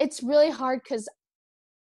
[0.00, 1.08] it's really hard because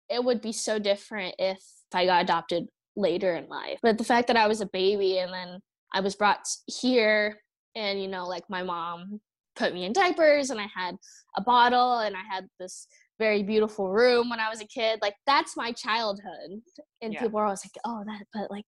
[0.08, 1.58] it would be so different if
[1.92, 3.78] I got adopted later in life.
[3.82, 5.60] But the fact that I was a baby and then
[5.96, 7.38] I was brought here,
[7.74, 9.18] and you know, like my mom
[9.56, 10.94] put me in diapers, and I had
[11.38, 12.86] a bottle, and I had this
[13.18, 14.98] very beautiful room when I was a kid.
[15.00, 16.60] Like that's my childhood,
[17.00, 17.20] and Yeah.
[17.22, 18.66] people are always like, "Oh, that," but like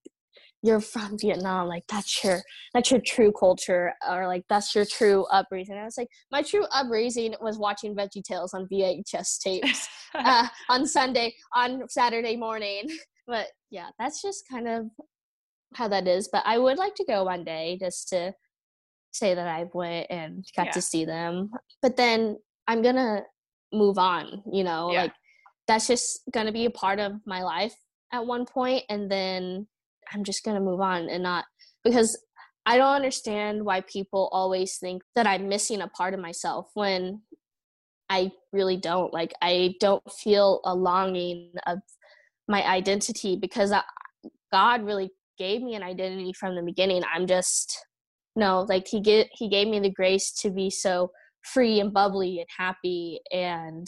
[0.62, 5.26] you're from Vietnam, like that's your that's your true culture, or like that's your true
[5.30, 5.74] upraising.
[5.74, 10.48] And I was like, my true upraising was watching Veggie Tales on VHS tapes uh,
[10.70, 12.88] on Sunday on Saturday morning.
[13.30, 14.86] But yeah, that's just kind of
[15.74, 16.28] how that is.
[16.32, 18.34] But I would like to go one day just to
[19.12, 20.72] say that I went and got Yeah.
[20.72, 21.50] to see them.
[21.82, 23.24] But then I'm gonna
[23.72, 24.42] move on.
[24.50, 25.02] You know, Yeah.
[25.02, 25.12] like
[25.66, 27.74] that's just gonna be a part of my life
[28.12, 29.66] at one point, and then
[30.12, 31.44] I'm just gonna move on and not
[31.84, 32.16] because
[32.66, 37.22] I don't understand why people always think that I'm missing a part of myself when
[38.10, 39.12] I really don't.
[39.12, 41.78] Like I don't feel a longing of
[42.46, 43.82] my identity because I,
[44.52, 47.02] God really gave me an identity from the beginning.
[47.12, 47.86] I'm just
[48.36, 51.10] no, like he get he gave me the grace to be so
[51.42, 53.86] free and bubbly and happy and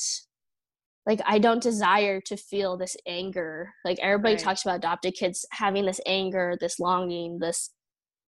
[1.06, 3.72] like I don't desire to feel this anger.
[3.84, 4.42] Like everybody Right.
[4.42, 7.70] talks about adopted kids having this anger, this longing, this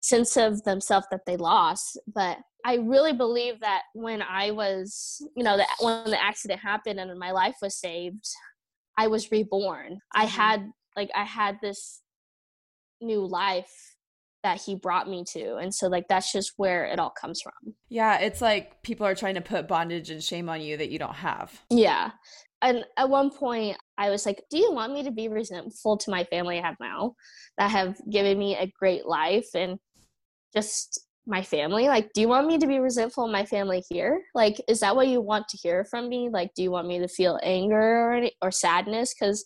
[0.01, 1.99] sense of themselves that they lost.
[2.13, 6.99] But I really believe that when I was, you know, that when the accident happened
[6.99, 8.23] and my life was saved,
[8.97, 9.99] I was reborn.
[10.13, 10.29] I Mhm.
[10.29, 12.01] had like I had this
[13.02, 13.72] new life
[14.44, 15.56] that he brought me to.
[15.56, 17.74] And so like that's just where it all comes from.
[17.90, 21.00] Yeah, it's like people are trying to put bondage and shame on you that you
[21.00, 21.62] don't have.
[21.70, 22.12] Yeah.
[22.62, 26.12] And at one point, I was like, Do you want me to be resentful to
[26.12, 27.16] my family I have now
[27.58, 29.78] that have given me a great life and
[30.54, 31.88] just my family?
[31.88, 34.22] Like, do you want me to be resentful of my family here?
[34.34, 36.30] Like, is that what you want to hear from me?
[36.32, 37.78] Like, do you want me to feel anger
[38.14, 39.14] or, or sadness?
[39.18, 39.46] Because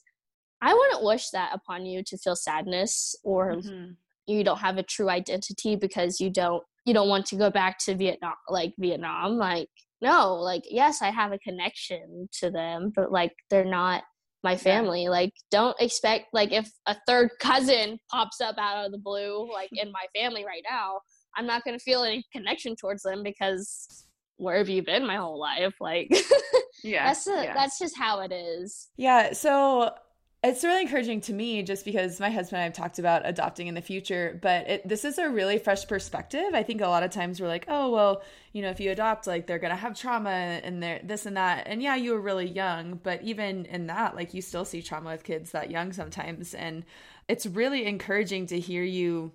[0.63, 3.97] I wouldn't wish that upon you to feel sadness or Mhm.
[4.28, 7.78] you don't have a true identity because you don't you don't want to go back
[7.80, 9.69] to Vietnam like Vietnam like
[10.02, 14.04] no like yes I have a connection to them but like they're not
[14.43, 18.97] my family like don't expect like if a third cousin pops up out of the
[18.97, 20.99] blue like in my family right now
[21.36, 24.06] I'm not going to feel any connection towards them because
[24.38, 26.10] where have you been my whole life like
[26.84, 27.06] Yeah.
[27.08, 27.54] that's the, yeah.
[27.54, 29.93] that's just how it is Yeah, so
[30.43, 33.67] it's really encouraging to me just because my husband and I have talked about adopting
[33.67, 36.53] in the future, but it, this is a really fresh perspective.
[36.53, 39.25] I think a lot of times we're like, oh, well, you know, if you adopt,
[39.25, 41.63] like they're going to have trauma and they're this and that.
[41.67, 45.12] And yeah, you were really young, but even in that, like you still see trauma
[45.12, 46.53] with kids that young sometimes.
[46.53, 46.84] And
[47.29, 49.32] it's really encouraging to hear you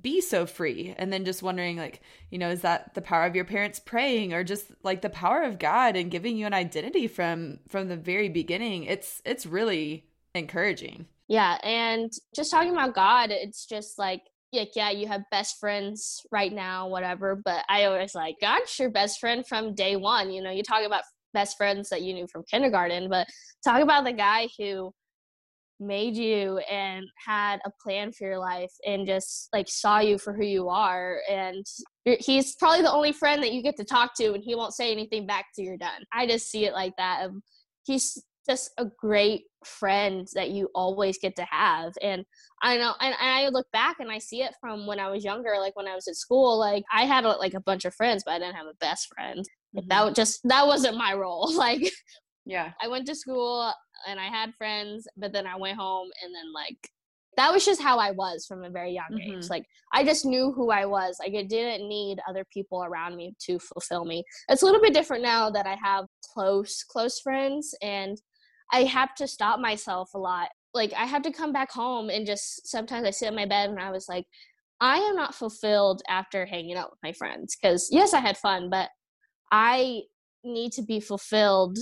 [0.00, 3.36] be so free and then just wondering like you know is that the power of
[3.36, 7.06] your parents praying or just like the power of god and giving you an identity
[7.06, 13.30] from from the very beginning it's it's really encouraging Yeah, and just talking about God,
[13.30, 17.40] it's just like like yeah, you have best friends right now, whatever.
[17.42, 20.30] But I always like God's your best friend from day one.
[20.30, 23.26] You know, you talk about best friends that you knew from kindergarten, but
[23.64, 24.92] talk about the guy who
[25.80, 30.32] made you and had a plan for your life and just like saw you for
[30.32, 31.66] who you are and
[32.04, 34.92] he's probably the only friend that you get to talk to and he won't say
[34.92, 37.42] anything back till you're done i just see it like that um,
[37.84, 42.24] he's just a great friend that you always get to have and
[42.62, 45.54] i know and, i look back and i see it from when i was younger
[45.58, 48.24] like when i was at school like i had a, like a bunch of friends
[48.26, 51.92] but i didn't have a best friend like, that just that wasn't my role like
[52.44, 52.72] yeah.
[52.82, 53.72] I went to school
[54.08, 56.90] and I had friends, but then I went home and then like
[57.38, 59.44] that was just how I was from a very young age.
[59.44, 59.50] Mhm.
[59.50, 61.16] Like I just knew who I was.
[61.18, 64.22] Like I didn't need other people around me to fulfill me.
[64.48, 68.20] It's a little bit different now that I have close close friends and
[68.72, 70.48] I have to stop myself a lot.
[70.74, 73.70] Like I have to come back home and just sometimes I sit in my bed
[73.70, 74.24] and I was like
[74.80, 78.70] I am not fulfilled after hanging out with my friends cuz yes, I had fun,
[78.70, 78.88] but
[79.52, 80.02] I
[80.44, 81.78] need to be fulfilled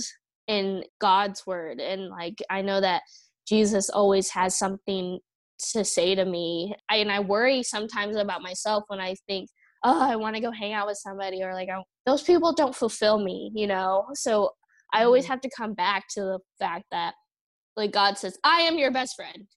[0.47, 1.79] in God's word.
[1.79, 3.03] And like, I know that
[3.47, 5.19] Jesus always has something
[5.71, 6.75] to say to me.
[6.89, 9.49] I, and I worry sometimes about myself when I think,
[9.83, 12.75] oh, I want to go hang out with somebody, or like, I, those people don't
[12.75, 14.05] fulfill me, you know?
[14.13, 14.51] So
[14.93, 15.33] I always mm-hmm.
[15.33, 17.13] have to come back to the fact that,
[17.75, 19.47] like, God says, I am your best friend.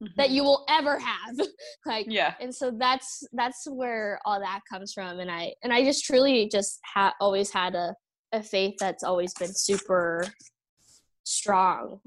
[0.00, 0.12] Mm-hmm.
[0.16, 1.40] that you will ever have
[1.86, 5.82] like yeah and so that's that's where all that comes from and i and i
[5.82, 7.92] just truly just ha- always had a,
[8.32, 10.24] a faith that's always been super
[11.24, 11.98] strong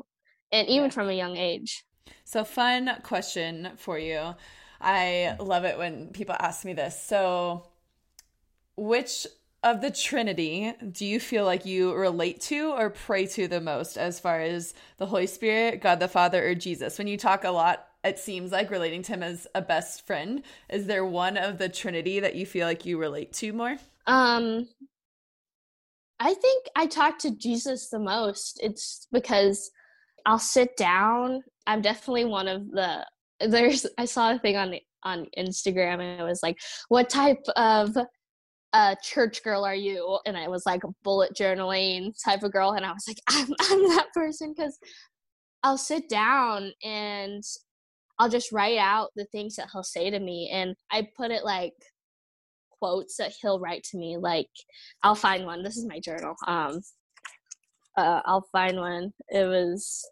[0.53, 1.83] and even from a young age
[2.23, 4.35] so fun question for you
[4.79, 7.67] i love it when people ask me this so
[8.77, 9.27] which
[9.65, 13.97] of the Trinity do you feel like you relate to or pray to the most
[13.97, 16.99] as far as the Holy Spirit, God the Father, or Jesus?
[16.99, 20.43] When you talk a lot, it seems like relating to him as a best friend.
[20.69, 23.77] Is there one of the Trinity that you feel like you relate to more?
[24.05, 24.67] Um,
[26.19, 28.59] I think I talk to Jesus the most.
[28.61, 29.71] It's because
[30.27, 31.41] I'll sit down.
[31.65, 33.03] I'm definitely one of the
[33.39, 37.95] there's I saw a thing on on Instagram and it was like, what type of
[38.75, 40.19] uh, church girl are you?
[40.25, 42.71] And I was like a bullet journaling type of girl.
[42.71, 44.77] And I was like, I'm, I'm that person because
[45.63, 47.41] I'll sit down and
[48.19, 50.49] I'll just write out the things that he'll say to me.
[50.51, 51.71] And I put it like
[52.69, 54.17] quotes that he'll write to me.
[54.17, 54.49] Like
[55.03, 55.63] I'll find one.
[55.63, 56.35] This is my journal.
[56.45, 56.81] Um,
[57.97, 59.13] uh, I'll find one.
[59.29, 60.05] It was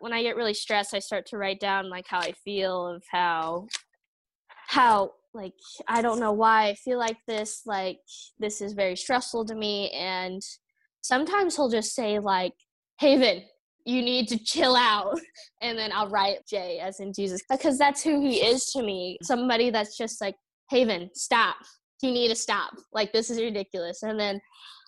[0.00, 3.04] when I get really stressed, I start to write down like how I feel of
[3.08, 3.68] how
[4.66, 5.52] how like
[5.88, 7.98] i don't know why i feel like this like
[8.38, 10.40] this is very stressful to me and
[11.02, 12.52] sometimes he'll just say like
[12.98, 13.42] haven
[13.84, 15.18] you need to chill out.
[15.62, 19.18] And then i'll write j as in jesus because that's who he is to me.
[19.22, 20.34] Somebody that's just like
[20.70, 21.56] haven stop.
[22.02, 22.72] You need to stop.
[22.94, 24.02] Like this is ridiculous.
[24.02, 24.40] And then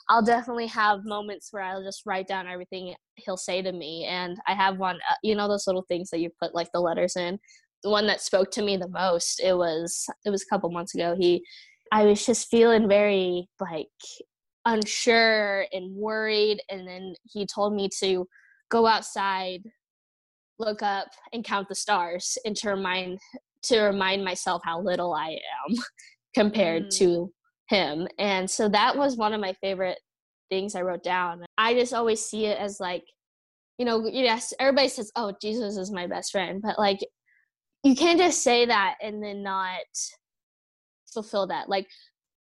[0.09, 4.37] i'll definitely have moments where i'll just write down everything he'll say to me and
[4.49, 7.15] i have one uh, you know those little things that you put like the letters
[7.15, 7.39] in
[7.83, 10.95] the one that spoke to me the most it was it was a couple months
[10.95, 11.45] ago he
[11.91, 13.87] i was just feeling very like
[14.67, 18.27] unsure and worried and then he told me to
[18.71, 19.61] go outside
[20.59, 23.19] look up and count the stars and to remind
[23.63, 25.77] to remind myself how little i am
[26.35, 26.97] compared mm.
[26.97, 27.33] to
[27.69, 29.99] him and so that was one of my favorite
[30.51, 33.03] things i wrote down i just always see it as like
[33.79, 37.01] you know yes everybody says oh jesus is my best friend but like
[37.83, 39.81] you can't just say that and then not
[41.13, 41.69] fulfill that.
[41.69, 41.89] Like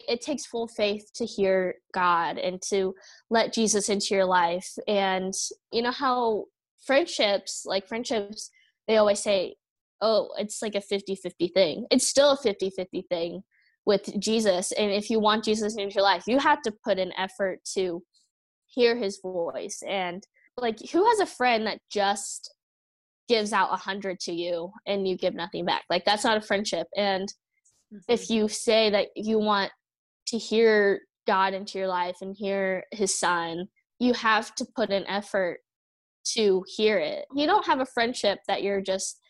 [0.08, 2.94] it takes full faith to hear god and to
[3.30, 4.68] let jesus into your life.
[4.88, 5.34] And
[5.72, 6.44] you know how
[6.84, 8.50] friendships like friendships
[8.88, 9.54] they always say
[10.00, 11.86] oh it's like a 50-50 thing.
[11.90, 13.42] It's still a 50-50 thing
[13.84, 14.72] with jesus.
[14.72, 18.02] And if you want jesus into your life you have to put an effort to
[18.66, 19.82] hear his voice.
[19.86, 20.26] And
[20.56, 22.52] like who has a friend that just
[23.32, 25.84] gives out a hundred to you and you give nothing back.
[25.88, 26.86] Like that's not a friendship.
[26.96, 27.28] And
[27.92, 27.98] mm-hmm.
[28.08, 29.70] if you say that you want
[30.28, 33.68] to hear god into your life and hear his son
[34.02, 35.60] you have to put an effort
[36.24, 37.24] to hear it.
[37.36, 39.20] You don't have a friendship that you're just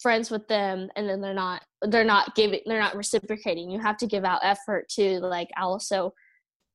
[0.00, 3.70] friends with them and then they're not they're not giving they're not reciprocating.
[3.70, 6.14] You have to give out effort to like also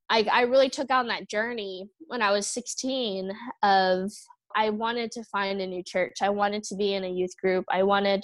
[0.09, 3.31] I, I really took on that journey when I was 16
[3.63, 4.11] of
[4.55, 6.17] I wanted to find a new church.
[6.21, 7.65] I wanted to be in a youth group.
[7.69, 8.23] I wanted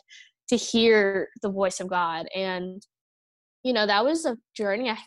[0.50, 2.28] to hear the voice of God.
[2.36, 2.82] And,
[3.64, 4.98] you know, that was a journey I,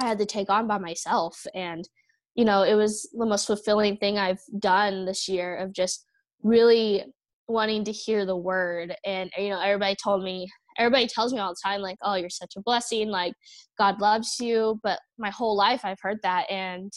[0.00, 1.46] I had to take on by myself.
[1.54, 1.88] And,
[2.34, 6.04] you know, it was the most fulfilling thing I've done this year of just
[6.42, 7.04] really
[7.48, 8.94] wanting to hear the word.
[9.04, 12.30] And, you know, everybody told me, everybody tells me all the time, like, oh, you're
[12.30, 13.08] such a blessing.
[13.08, 13.34] Like,
[13.78, 14.80] God loves you.
[14.82, 16.50] But my whole life I've heard that.
[16.50, 16.92] And,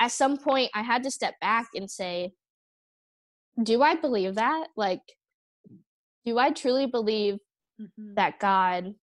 [0.00, 2.32] at some point, I had to step back and say,
[3.60, 4.68] do I believe that?
[4.76, 5.02] Like,
[6.24, 7.34] do I truly believe
[7.80, 8.14] mm-hmm.
[8.14, 8.94] that God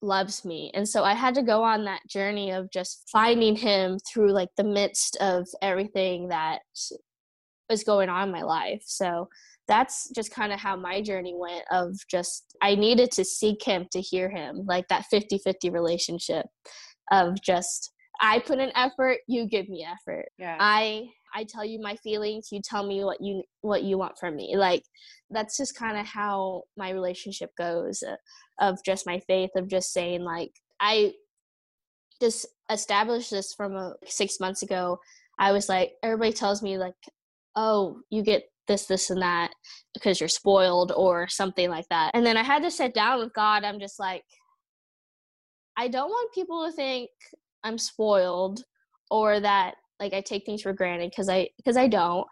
[0.00, 0.70] loves me?
[0.74, 4.50] And so I had to go on that journey of just finding Him through like
[4.56, 6.60] the midst of everything that
[7.68, 8.82] was going on in my life.
[8.86, 9.28] So
[9.66, 13.86] that's just kind of how my journey went of just I needed to seek him
[13.92, 16.46] to hear him like that 50-50 relationship
[17.10, 20.26] of just I put an effort, you give me effort.
[20.38, 20.56] Yeah.
[20.60, 24.36] I I tell you my feelings, you tell me what you what you want from
[24.36, 24.56] me.
[24.56, 24.84] Like
[25.30, 28.16] that's just kind of how my relationship goes uh,
[28.60, 31.12] of just my faith of just saying like I
[32.20, 34.98] just established this from a, 6 months ago.
[35.38, 36.94] I was like everybody tells me like
[37.56, 39.52] oh, you get this this and that
[39.92, 42.12] because you're spoiled or something like that.
[42.14, 43.64] And then I had to sit down with God.
[43.64, 44.22] I'm just like
[45.76, 47.10] I don't want people to think
[47.64, 48.62] I'm spoiled
[49.10, 52.26] or that like I take things for granted because I because I don't.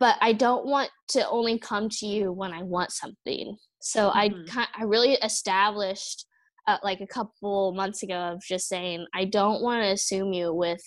[0.00, 3.56] But I don't want to only come to you when I want something.
[3.80, 4.58] So mm-hmm.
[4.58, 6.26] I I really established
[6.66, 10.52] uh, like a couple months ago of just saying I don't want to assume you
[10.52, 10.82] with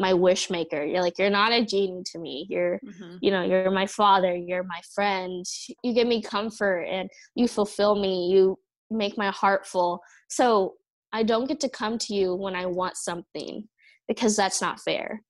[0.00, 3.16] my wish maker you're like you're not a genie to me you're mm-hmm.
[3.20, 5.44] you know you're my father you're my friend
[5.84, 8.58] you give me comfort and you fulfill me you
[8.90, 10.72] make my heart full so
[11.12, 13.68] i don't get to come to you when i want something
[14.10, 15.22] because that's not fair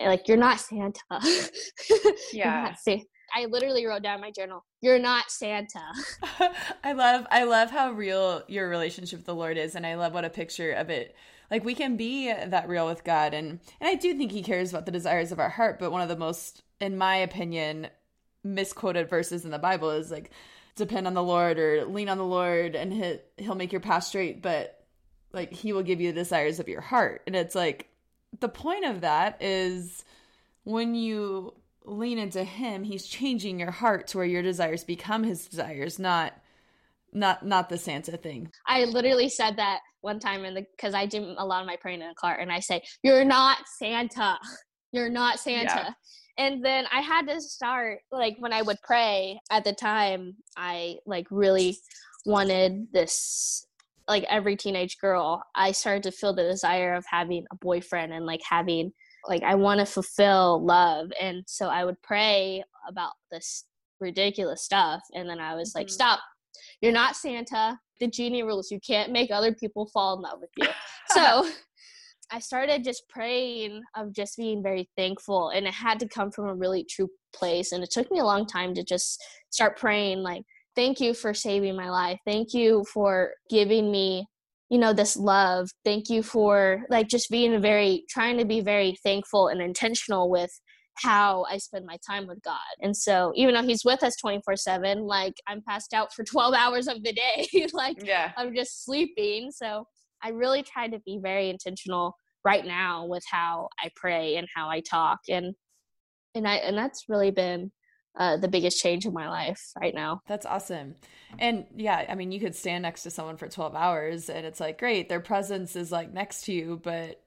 [0.00, 0.98] eh, like you're not santa
[2.32, 3.00] yeah not
[3.36, 4.64] I literally wrote down my journal.
[4.80, 5.80] You're not Santa.
[6.84, 10.14] I love I love how real your relationship with the Lord is and I love
[10.14, 11.16] what a picture of it
[11.50, 14.70] like we can be that real with God and and I do think he cares
[14.70, 17.88] about the desires of our heart, but one of the most in my opinion
[18.44, 20.30] misquoted verses in the Bible is like
[20.76, 24.04] depend on the Lord or lean on the Lord and he, he'll make your path
[24.04, 24.84] straight, but
[25.32, 27.22] like he will give you the desires of your heart.
[27.26, 27.88] And it's like
[28.40, 30.04] the point of that is
[30.64, 31.54] when you
[31.84, 36.34] lean into him, he's changing your heart to where your desires become his desires, not
[37.12, 38.50] not not the Santa thing.
[38.66, 41.76] I literally said that one time in the because I do a lot of my
[41.76, 44.38] praying in the car, and I say, "You're not Santa.
[44.92, 45.90] You're not Santa." Yeah.
[46.36, 50.96] And then I had to start like when I would pray at the time, I
[51.06, 51.78] like really
[52.26, 53.66] wanted this
[54.08, 58.26] like every teenage girl, I started to feel the desire of having a boyfriend and
[58.26, 58.92] like having
[59.26, 61.10] like I want to fulfill love.
[61.20, 63.64] And so I would pray about this
[64.00, 65.94] ridiculous stuff and then I was like, mm-hmm.
[65.94, 66.20] "Stop.
[66.80, 68.70] You're not Santa the genie rules.
[68.70, 70.66] You can't make other people fall in love with you.
[71.08, 71.48] so
[72.30, 75.50] I started just praying of just being very thankful.
[75.50, 77.72] And it had to come from a really true place.
[77.72, 80.42] And it took me a long time to just start praying, like,
[80.76, 82.18] thank you for saving my life.
[82.26, 84.26] Thank you for giving me
[84.70, 88.96] you know this love thank you for like just being very trying to be very
[89.04, 90.50] thankful and intentional with
[90.96, 92.58] how I spend my time with God.
[92.80, 96.86] And so even though he's with us 24/7, like I'm passed out for 12 hours
[96.86, 97.66] of the day.
[97.72, 98.32] like yeah.
[98.36, 99.50] I'm just sleeping.
[99.50, 99.86] So
[100.22, 104.68] I really try to be very intentional right now with how I pray and how
[104.68, 105.54] I talk and
[106.34, 107.72] and I and that's really been
[108.16, 110.22] uh, the biggest change in my life right now.
[110.26, 110.94] That's awesome.
[111.38, 114.60] And yeah, I mean, you could stand next to someone for 12 hours and it's
[114.60, 117.20] like, great, their presence is like next to you, but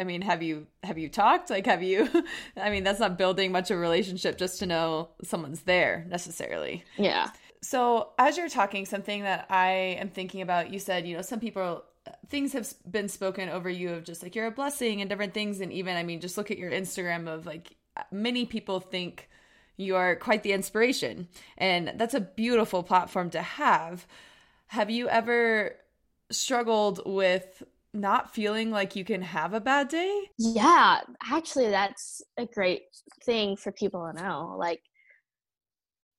[0.00, 1.50] I mean, have you have you talked?
[1.50, 2.08] Like have you
[2.56, 6.84] I mean, that's not building much of a relationship just to know someone's there necessarily.
[6.96, 7.30] Yeah.
[7.64, 11.38] So, as you're talking something that I am thinking about, you said, you know, some
[11.38, 11.84] people
[12.28, 15.60] things have been spoken over you of just like you're a blessing and different things
[15.60, 17.76] and even I mean, just look at your Instagram of like
[18.10, 19.28] many people think
[19.82, 21.28] you are quite the inspiration.
[21.58, 24.06] And that's a beautiful platform to have.
[24.68, 25.76] Have you ever
[26.30, 27.62] struggled with
[27.94, 30.30] not feeling like you can have a bad day?
[30.38, 32.82] Yeah, actually, that's a great
[33.24, 34.56] thing for people to know.
[34.58, 34.80] Like,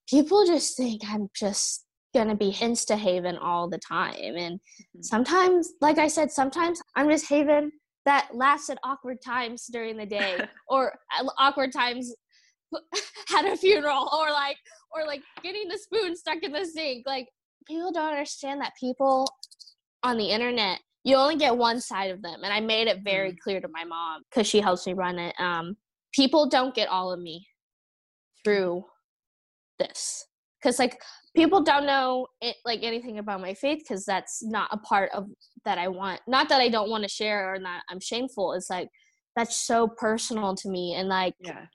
[0.08, 4.36] people just think I'm just gonna be insta haven all the time.
[4.38, 5.02] And mm-hmm.
[5.02, 7.72] sometimes, like I said, sometimes I'm just haven
[8.06, 10.38] that laughs at awkward times during the day
[10.68, 10.94] or
[11.38, 12.14] awkward times
[13.38, 14.58] at a funeral or like
[14.96, 17.06] or like getting the spoon stuck in the sink.
[17.06, 17.28] Like
[17.68, 19.28] people don't understand that people
[20.04, 23.32] on the internet you only get one side of them and i made it very
[23.32, 23.38] mm.
[23.40, 25.36] clear to my mom because she helps me run it.
[25.40, 25.76] Um
[26.14, 27.48] people don't get all of me
[28.44, 28.84] through
[29.80, 30.26] this.
[30.62, 31.02] Because like
[31.36, 35.28] people don't know it, like anything about my faith because that's not a part of
[35.66, 36.22] that i want.
[36.28, 38.54] Not that i don't want to share or that i'm shameful.
[38.54, 38.90] It's like
[39.36, 41.66] that's so personal to me and like yeah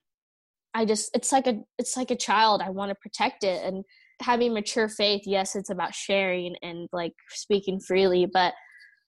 [0.78, 3.84] i just it's like a it's like a child i want to protect it and
[4.20, 8.54] having mature faith yes it's about sharing and like speaking freely but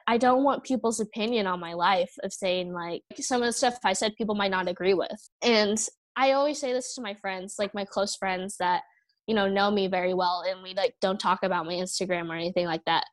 [0.07, 3.79] I don't want people's opinion on my life of saying like some of the stuff
[3.85, 5.31] I said people might not agree with.
[5.41, 5.79] And
[6.17, 8.83] I always say this to my friends, like my close friends that,
[9.29, 12.35] you know, know me very well and we like don't talk about my Instagram or
[12.35, 13.05] anything like that.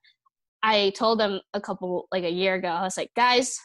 [0.64, 3.60] I told them a couple like a year ago, I was like, guys,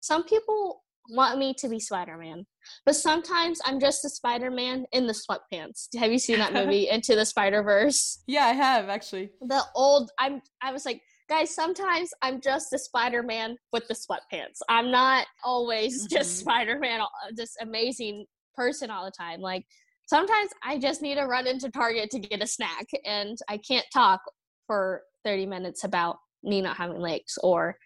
[0.00, 2.46] some people want me to be Spider-Man,
[2.86, 5.88] but sometimes I'm just a Spider-Man in the sweatpants.
[5.98, 8.22] Have you seen that movie Into the Spider-Verse?
[8.26, 9.30] Yeah, I have actually.
[9.40, 13.94] The old I'm I was like guys, sometimes I'm just a Spider Man with the
[13.94, 14.58] sweatpants.
[14.68, 16.14] I'm not always mm-hmm.
[16.14, 19.40] just Spider Man, uh, this amazing person all the time.
[19.40, 19.64] Like,
[20.06, 23.86] sometimes I just need to run into Target to get a snack, and I can't
[23.92, 24.20] talk
[24.66, 27.38] for 30 minutes about me not having legs.
[27.42, 27.76] Or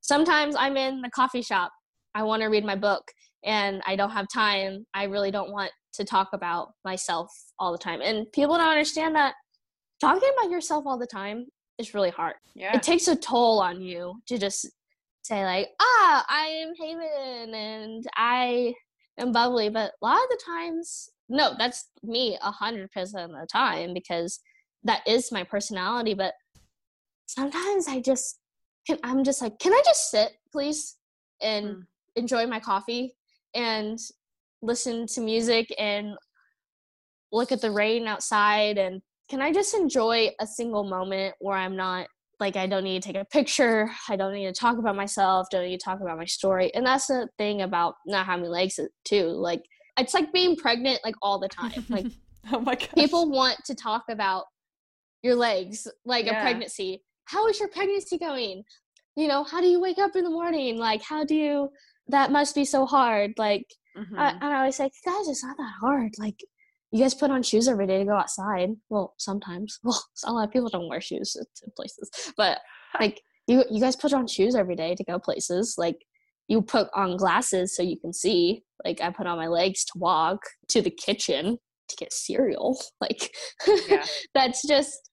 [0.00, 1.72] sometimes I'm in the coffee shop,
[2.14, 3.10] I want to read my book,
[3.44, 4.86] and I don't have time.
[4.94, 8.00] I really don't want to talk about myself all the time.
[8.02, 9.34] And people don't understand that
[10.00, 11.46] talking about yourself all the time
[11.78, 12.34] is really hard.
[12.54, 12.74] Yeah.
[12.76, 14.68] It takes a toll on you to just
[15.22, 18.74] say like, ah, I am Haven and I
[19.18, 23.40] am bubbly, but a lot of the times, no, that's me a hundred percent of
[23.40, 24.40] the time because
[24.84, 26.14] that is my personality.
[26.14, 26.34] But
[27.26, 28.38] sometimes I just
[28.86, 28.98] can.
[29.02, 30.96] I'm just like, can I just sit, please,
[31.40, 31.82] and mm.
[32.16, 33.14] Enjoy my coffee
[33.54, 33.98] and
[34.62, 36.14] listen to music and
[37.32, 41.76] look at the rain outside and can I just enjoy a single moment where I'm
[41.76, 42.06] not
[42.40, 45.46] like I don't need to take a picture, I don't need to talk about myself,
[45.50, 46.72] don't need to talk about my story.
[46.74, 49.26] And that's the thing about not having legs too.
[49.28, 49.64] Like
[49.98, 51.84] it's like being pregnant like all the time.
[51.88, 52.06] Like
[52.52, 52.90] oh my god.
[52.94, 54.44] People want to talk about
[55.22, 56.40] your legs, like yeah.
[56.40, 57.02] a pregnancy.
[57.24, 58.64] How is your pregnancy going?
[59.16, 60.76] You know, how do you wake up in the morning?
[60.76, 61.70] Like how do you
[62.08, 63.32] that must be so hard.
[63.38, 64.18] Like mm-hmm.
[64.18, 66.12] I, and I always say, guys, it's not that hard.
[66.18, 66.40] Like
[66.90, 68.70] you guys put on shoes every day to go outside.
[68.88, 69.80] Well, sometimes.
[69.84, 72.60] Well, a lot of people don't wear shoes to places, but
[73.00, 75.74] like you, you guys put on shoes every day to go places.
[75.76, 75.96] Like
[76.48, 78.62] you put on glasses so you can see.
[78.84, 82.78] Like I put on my legs to walk to the kitchen to get cereal.
[83.00, 83.34] Like
[83.88, 84.04] yeah.
[84.34, 85.10] that's just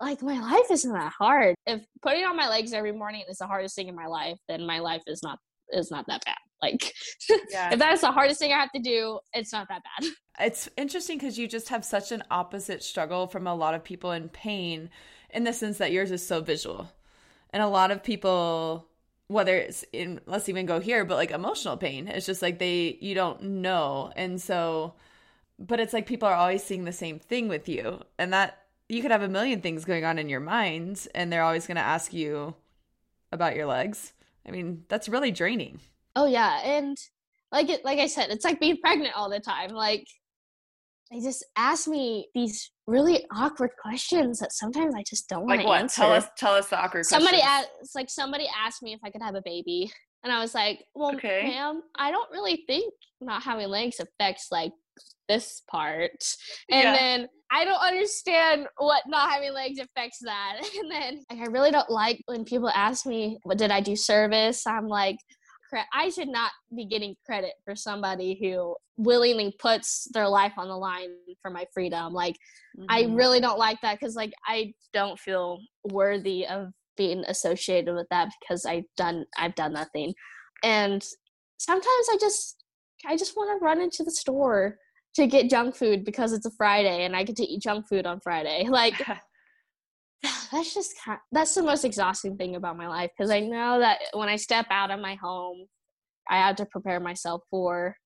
[0.00, 1.54] like my life isn't that hard.
[1.66, 4.66] If putting on my legs every morning is the hardest thing in my life, then
[4.66, 5.38] my life is not
[5.74, 6.36] is not that bad.
[6.62, 6.94] Like
[7.50, 7.72] yeah.
[7.72, 10.10] if that's the hardest thing I have to do, it's not that bad.
[10.40, 14.10] It's interesting because you just have such an opposite struggle from a lot of people
[14.10, 14.90] in pain
[15.30, 16.90] in the sense that yours is so visual.
[17.50, 18.88] And a lot of people
[19.28, 22.98] whether it's in let's even go here, but like emotional pain, it's just like they
[23.00, 24.12] you don't know.
[24.16, 24.94] And so
[25.58, 28.00] but it's like people are always seeing the same thing with you.
[28.18, 28.58] And that
[28.88, 31.76] you could have a million things going on in your mind and they're always going
[31.76, 32.54] to ask you
[33.32, 34.12] about your legs
[34.46, 35.80] I mean, that's really draining.
[36.16, 36.96] Oh yeah, and
[37.52, 39.70] like it, like I said, it's like being pregnant all the time.
[39.70, 40.06] Like
[41.10, 45.66] they just ask me these really awkward questions that sometimes I just don't want to
[45.66, 45.80] what?
[45.80, 46.02] answer.
[46.02, 47.06] Tell us, tell us the awkward.
[47.06, 47.68] Somebody questions.
[47.82, 49.90] asked, like somebody asked me if I could have a baby,
[50.22, 51.42] and I was like, "Well, okay.
[51.44, 54.72] ma'am, I don't really think not having legs affects like
[55.28, 56.10] this part."
[56.70, 56.92] And yeah.
[56.92, 60.60] then I don't understand what not having legs affects that.
[60.78, 63.96] And then like, I really don't like when people ask me, "What did I do
[63.96, 65.16] service?" I'm like,
[65.92, 70.76] I should not be getting credit for somebody who willingly puts their life on the
[70.76, 71.10] line
[71.42, 72.12] for my freedom.
[72.12, 72.36] Like,
[72.78, 72.86] mm-hmm.
[72.88, 78.06] I really don't like that because, like, I don't feel worthy of being associated with
[78.10, 80.14] that because I've done I've done nothing.
[80.62, 81.04] And
[81.58, 82.62] sometimes I just
[83.06, 84.78] I just want to run into the store
[85.14, 88.06] to get junk food because it's a Friday and I get to eat junk food
[88.06, 88.66] on Friday.
[88.74, 89.00] Like
[90.52, 93.78] that's just kind of, that's the most exhausting thing about my life because I know
[93.78, 95.66] that when I step out of my home,
[96.28, 97.96] I have to prepare myself for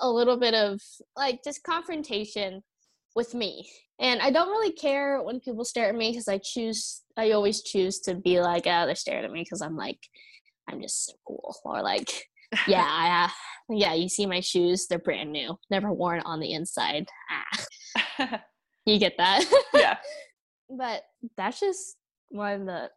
[0.00, 0.80] a little bit of
[1.16, 2.62] like just confrontation
[3.14, 3.68] with me.
[4.00, 7.62] And I don't really care when people stare at me because I choose I always
[7.62, 9.98] choose to be like, oh, they're staring at me because I'm like
[10.68, 12.26] I'm just so cool or like
[12.66, 16.52] yeah, I, uh, yeah, you see my shoes, they're brand new, never worn on the
[16.52, 17.08] inside.
[17.30, 18.42] Ah.
[18.86, 19.44] you get that?
[19.74, 19.96] Yeah.
[20.70, 21.02] but
[21.36, 21.96] that's just
[22.30, 22.90] one of the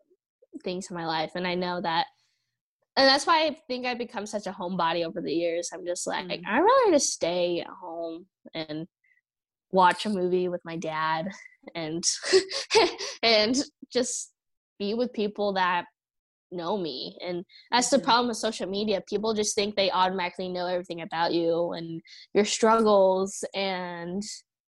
[0.64, 1.32] things in my life.
[1.36, 2.08] And I know that,
[2.95, 5.70] and that's why I think I've become such a homebody over the years.
[5.74, 6.41] I'm just like, mm.
[6.45, 8.88] I'd rather just stay at home and
[9.72, 11.30] watch a movie with my dad
[11.76, 12.04] and
[13.24, 13.56] and
[13.91, 14.34] just
[14.78, 15.86] be with people that
[16.52, 17.18] know me.
[17.26, 17.97] And that's mm-hmm.
[17.97, 19.02] the problem with social media.
[19.10, 22.02] People just think they automatically know everything about you and
[22.34, 24.24] your struggles and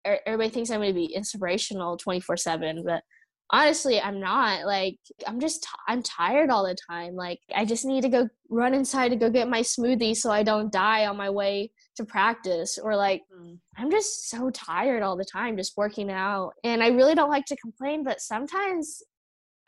[0.05, 3.03] everybody thinks i'm going to be inspirational 24 7 but
[3.51, 4.65] honestly i'm not.
[4.65, 7.15] Like i'm just t- i'm tired all the time.
[7.15, 10.43] Like i just need to go run inside to go get my smoothie so i
[10.43, 13.57] don't die on my way to practice or like mm.
[13.77, 16.51] i'm just so tired all the time just working out.
[16.63, 19.01] And i really don't like to complain but sometimes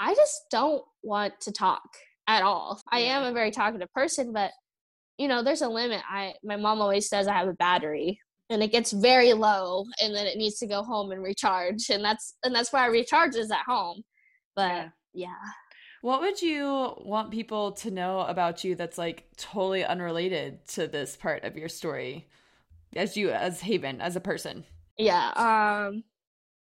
[0.02, 1.84] I just don't want to talk
[2.28, 2.82] at all.
[2.92, 4.52] I am a very talkative person, but
[5.20, 6.02] you know, there's a limit.
[6.10, 10.16] I my mom always says I have a battery and it gets very low and
[10.16, 13.36] then it needs to go home and recharge and that's and that's why I recharge
[13.36, 14.02] is at home.
[14.56, 14.90] But yeah.
[15.14, 15.36] yeah.
[16.02, 21.16] What would you want people to know about you that's like totally unrelated to this
[21.16, 22.28] part of your story
[22.96, 24.66] as you as Haven as a person?
[24.98, 25.32] Yeah.
[25.36, 26.04] Um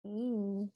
[0.07, 0.69] mm,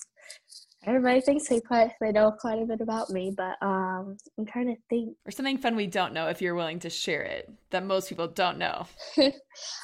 [0.86, 4.74] everybody thinks they quite they know quite a bit about me, but um, I'm trying
[4.74, 5.16] to think.
[5.26, 8.28] Or something fun we don't know if you're willing to share it that most people
[8.28, 8.86] don't know.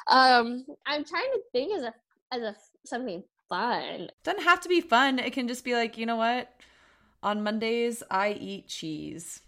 [0.06, 1.94] um, I'm trying to think as a
[2.32, 4.08] as a something fun.
[4.24, 5.18] Doesn't have to be fun.
[5.18, 6.50] It can just be like you know what.
[7.24, 9.42] On Mondays, I eat cheese.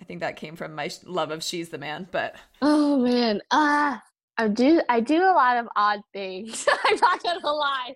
[0.00, 3.96] I think that came from my love of She's the Man, but oh man, ah,
[3.96, 4.00] uh,
[4.36, 6.66] I do I do a lot of odd things.
[6.84, 7.94] I'm not gonna lie.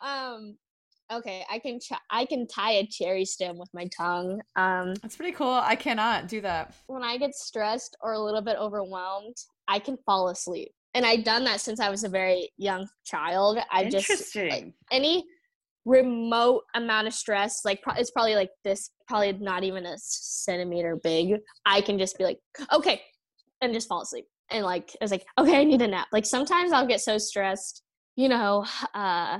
[0.02, 0.56] um,
[1.12, 4.40] okay, I can ch- I can tie a cherry stem with my tongue.
[4.56, 5.48] Um, That's pretty cool.
[5.48, 6.74] I cannot do that.
[6.86, 9.36] when I get stressed or a little bit overwhelmed,
[9.68, 10.72] I can fall asleep.
[10.94, 13.58] And I've done that since I was a very young child.
[13.70, 15.24] I just like, any
[15.84, 20.96] remote amount of stress, like pro- it's probably like this, probably not even a centimeter
[21.02, 21.38] big.
[21.64, 22.38] I can just be like,
[22.72, 23.00] okay,
[23.60, 24.26] and just fall asleep.
[24.50, 26.08] And like it's like, okay, I need a nap.
[26.12, 27.82] Like sometimes I'll get so stressed,
[28.16, 29.38] you know, uh,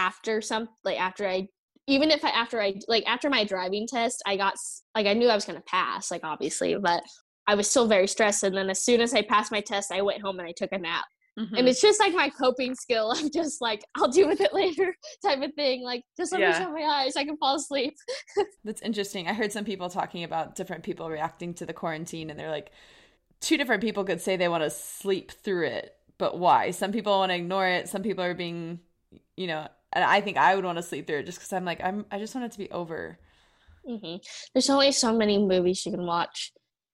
[0.00, 1.48] after some like after I
[1.86, 5.14] even if I after I like after my driving test, I got s- like I
[5.14, 7.02] knew I was gonna pass, like obviously, but
[7.46, 8.42] I was still very stressed.
[8.44, 10.72] And then as soon as I passed my test, I went home and I took
[10.72, 11.04] a nap.
[11.38, 11.58] Mhm.
[11.58, 14.94] And it's just like my coping skill of just like I'll deal with it later
[15.24, 15.82] type of thing.
[15.82, 16.48] Like just let Yeah.
[16.50, 17.94] me shut my eyes, I can fall asleep.
[18.64, 19.26] That's interesting.
[19.28, 22.70] I heard some people talking about different people reacting to the quarantine, and they're like,
[23.40, 26.70] two different people could say they want to sleep through it, but why?
[26.72, 27.88] Some people want to ignore it.
[27.88, 28.80] Some people are being,
[29.36, 31.64] you know, and I think I would want to sleep through it just because I'm
[31.64, 33.18] like, I'm, I just want it to be over.
[33.86, 34.16] hmm
[34.54, 36.52] There's only so many movies you can watch,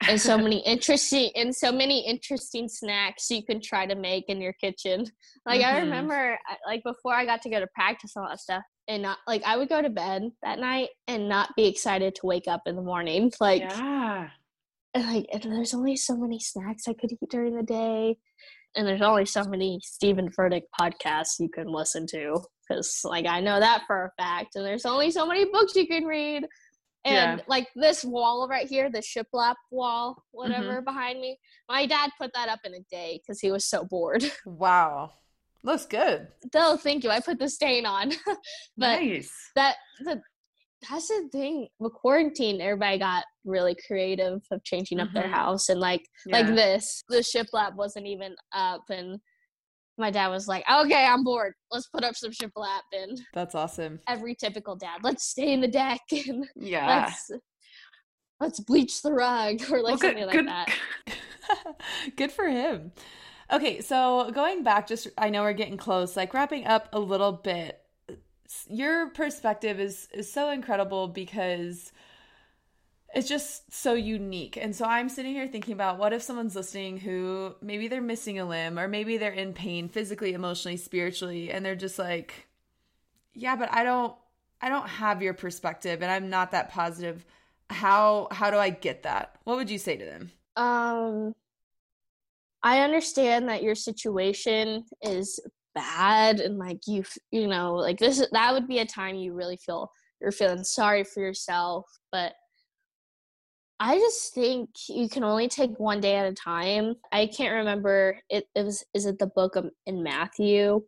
[0.09, 4.41] and so many interesting and so many interesting snacks you can try to make in
[4.41, 5.07] your kitchen.
[5.45, 5.85] Like I Mhm.
[5.85, 9.19] remember, like before I got to go to practice and all that stuff, and not
[9.27, 12.63] like I would go to bed that night and not be excited to wake up
[12.67, 13.33] in the morning.
[13.41, 14.29] Like, yeah.
[14.95, 18.19] and like and there's only so many snacks I could eat during the day,
[18.77, 23.41] and there's only so many Steven Furtick podcasts you can listen to because like I
[23.41, 26.47] know that for a fact, and there's only so many books you can read.
[27.05, 27.45] And Yeah.
[27.47, 30.85] like this wall right here, the shiplap wall, whatever mm-hmm.
[30.85, 34.25] behind me, my dad put that up in a day because he was so bored.
[34.47, 35.13] Wow.
[35.63, 36.29] Looks good.
[36.55, 37.11] oh, thank you.
[37.11, 38.11] I put the stain on,
[38.77, 39.33] but nice.
[39.57, 40.23] that the
[40.89, 45.33] that's the thing with quarantine everybody got really creative of changing up their Mhm.
[45.33, 46.39] house and like Yeah.
[46.41, 49.19] like this the shiplap wasn't even up and
[49.99, 54.01] my dad was like okay i'm bored let's put up some shiplap and That's awesome.
[54.07, 56.87] every typical dad let's stay in the deck and yeah.
[57.07, 57.31] let's
[58.41, 60.49] let's bleach the rug or like Well, good, something like good.
[60.49, 60.75] that
[62.17, 62.93] Good for him.
[63.53, 67.31] Okay, so going back, just I know we're getting close, like wrapping up a little
[67.33, 67.81] bit.
[68.69, 71.93] Your perspective is is so incredible because
[73.15, 74.57] it's just so unique.
[74.57, 78.39] And so I'm sitting here thinking about what if someone's listening who maybe they're missing
[78.39, 82.47] a limb or maybe they're in pain physically, emotionally, spiritually, and they're just like,
[83.33, 84.15] yeah, but I don't
[84.61, 87.25] I don't have your perspective and I'm not that positive.
[87.71, 89.37] How how do I get that?
[89.45, 90.33] What would you say to them?
[90.57, 91.35] Um,
[92.63, 95.41] I understand that your situation is
[95.77, 99.35] bad and like you, you know, like this, is- that would be a time you
[99.35, 101.87] really feel you're feeling sorry for yourself.
[102.11, 102.33] But
[103.79, 106.95] I just think you can only take one day at a time.
[107.13, 110.83] I can't remember it, it was, is it the book of, in Matthew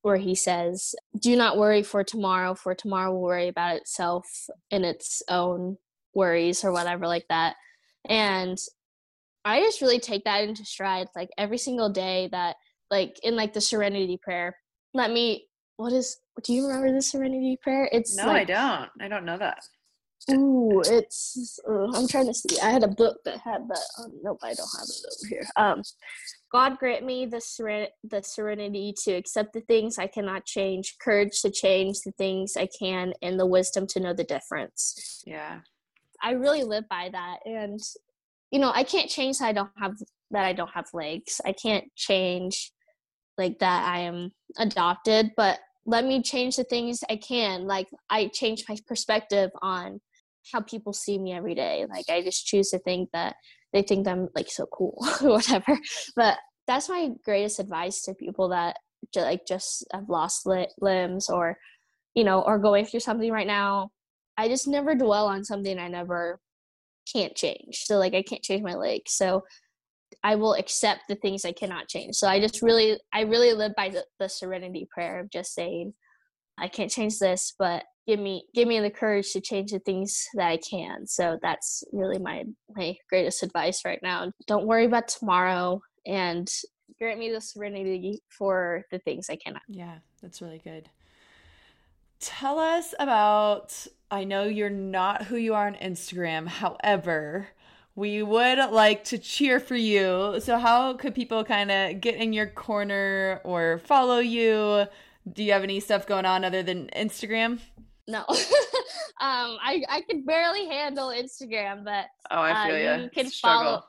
[0.00, 4.26] where he says, Do not worry for tomorrow, for tomorrow will worry about itself
[4.70, 5.76] in its own
[6.14, 7.56] worries or whatever like that.
[8.06, 8.58] And
[9.44, 12.56] I just really take that into stride, like every single day that,
[12.94, 14.56] like in like the Serenity Prayer.
[14.92, 15.46] Let me.
[15.76, 16.18] What is?
[16.44, 17.88] Do you remember the Serenity Prayer?
[17.90, 18.88] It's No, I don't.
[19.00, 19.58] I don't know that.
[20.30, 21.58] Ooh, it's.
[21.68, 22.58] Uh, I'm trying to see.
[22.60, 23.86] I had a book that had that.
[23.98, 25.46] Um, nope, I don't have it over here.
[25.56, 25.82] Um,
[26.52, 31.42] God grant me the seren- the serenity to accept the things I cannot change, courage
[31.42, 35.22] to change the things I can, and the wisdom to know the difference.
[35.26, 35.60] Yeah.
[36.22, 37.78] I really live by that and
[38.54, 39.96] you know, I can't change that I don't have
[40.30, 41.40] that I don't have legs.
[41.44, 42.70] I can't change
[43.38, 47.66] like that I am adopted, but let me change the things I can.
[47.66, 50.00] Like I change my perspective on
[50.52, 51.86] how people see me every day.
[51.88, 53.36] Like I just choose to think that
[53.72, 55.78] they think I'm like so cool or whatever.
[56.16, 58.76] But that's my greatest advice to people that
[59.14, 61.58] like just have lost li- limbs or
[62.14, 63.90] you know, or going through something right now.
[64.36, 66.40] I just never dwell on something I never
[67.12, 67.82] can't change.
[67.84, 69.02] So like I can't change my leg.
[69.06, 69.42] So
[70.24, 72.16] I will accept the things I cannot change.
[72.16, 75.92] So I just really I really live by the, the serenity prayer of just saying,
[76.58, 80.26] I can't change this, but give me give me the courage to change the things
[80.34, 81.06] that I can.
[81.06, 82.44] So that's really my
[82.74, 84.32] my greatest advice right now.
[84.46, 86.48] Don't worry about tomorrow and
[86.98, 89.62] grant me the serenity for the things I cannot.
[89.68, 90.88] Yeah, that's really good.
[92.20, 96.46] Tell us about I know you're not who you are on Instagram.
[96.46, 97.48] However,
[97.96, 100.40] we would like to cheer for you.
[100.40, 104.86] So how could people kind of get in your corner or follow you?
[105.32, 107.60] Do you have any stuff going on other than Instagram?
[108.08, 108.24] No.
[108.28, 108.36] um
[109.62, 112.96] I I could barely handle Instagram, but Oh, I Uh, feel ya.
[112.96, 113.64] you can struggle.
[113.64, 113.84] follow-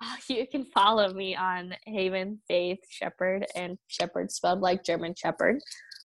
[0.00, 5.60] Uh, you can follow me on Haven Faith Shepherd and Shepherd spelled like German Shepherd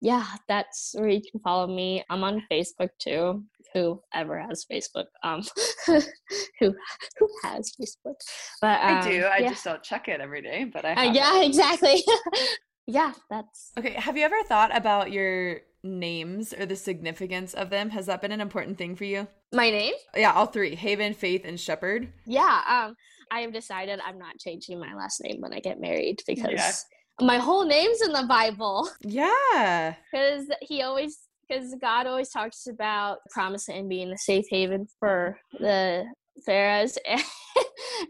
[0.03, 2.03] yeah, that's where you can follow me.
[2.09, 3.45] I'm on Facebook too.
[3.75, 5.43] Whoever has Facebook, um,
[5.87, 6.75] who
[7.19, 8.17] who has Facebook?
[8.61, 9.25] But um, I do.
[9.25, 9.49] I yeah.
[9.51, 10.65] just don't check it every day.
[10.65, 11.47] But I uh, yeah, it.
[11.47, 12.03] exactly.
[12.87, 13.93] yeah, that's okay.
[13.93, 17.91] Have you ever thought about your names or the significance of them?
[17.91, 19.29] Has that been an important thing for you?
[19.53, 19.95] My name?
[20.17, 22.13] Yeah, all three: Haven, Faith, and Shepherd.
[22.27, 22.63] Yeah.
[22.69, 22.97] Um,
[23.31, 26.51] I have decided I'm not changing my last name when I get married because.
[26.51, 26.73] Yeah
[27.21, 28.89] my whole name's in the Bible.
[29.03, 29.95] Yeah.
[30.13, 31.19] Because he always,
[31.51, 36.05] because God always talks about promising and being a safe haven for the
[36.47, 37.23] Pharaohs and,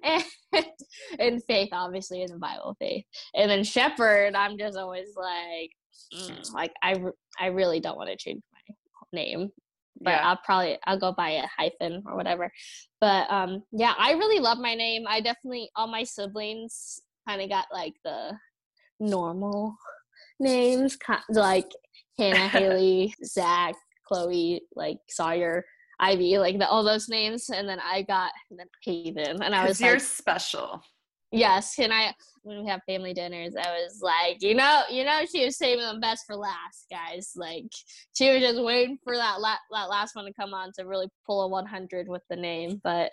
[0.52, 0.66] and,
[1.18, 3.04] and faith, obviously, in the Bible, faith.
[3.34, 5.70] And then shepherd, I'm just always like,
[6.14, 7.02] mm, like I,
[7.38, 8.74] I really don't want to change my
[9.12, 9.50] name
[10.02, 10.28] but yeah.
[10.28, 12.50] I'll probably I'll go by a hyphen or whatever.
[13.00, 15.04] But um yeah, I really love my name.
[15.06, 18.32] I definitely all my siblings kind of got like the
[18.98, 19.76] normal
[20.38, 20.96] names,
[21.28, 21.70] like
[22.20, 23.74] Hannah, Haley, Zach,
[24.06, 25.64] Chloe, like Sawyer,
[25.98, 29.66] Ivy, like the, all those names, and then I got and then Haven, and I
[29.66, 30.82] was you're like, special.
[31.32, 32.12] Yes, and I
[32.42, 35.84] when we have family dinners, I was like, you know, you know, she was saving
[35.84, 37.32] them best for last, guys.
[37.36, 37.66] Like
[38.14, 41.08] she was just waiting for that la- that last one to come on to really
[41.26, 43.10] pull a 100 with the name, but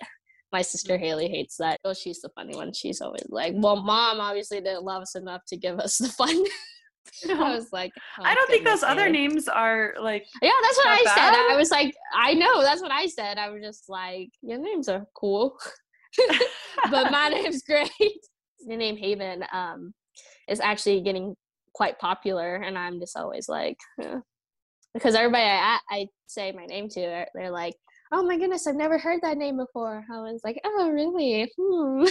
[0.51, 1.79] my sister Haley hates that.
[1.85, 2.73] Oh, she's the funny one.
[2.73, 6.43] She's always like, "Well, mom obviously didn't love us enough to give us the fun."
[7.29, 10.25] I was like, oh, I don't think those other names are like.
[10.41, 11.15] Yeah, that's what I bad.
[11.15, 11.53] said.
[11.53, 13.37] I was like, I know that's what I said.
[13.37, 15.57] I was just like, your names are cool,
[16.91, 17.91] but my name's great.
[18.67, 19.93] The name Haven um,
[20.47, 21.35] is actually getting
[21.73, 24.19] quite popular, and I'm just always like, eh.
[24.93, 27.75] because everybody I, I say my name to, they're, they're like,
[28.11, 30.05] oh my goodness, I've never heard that name before.
[30.11, 31.51] I was like, oh really?
[31.57, 32.05] Hmm.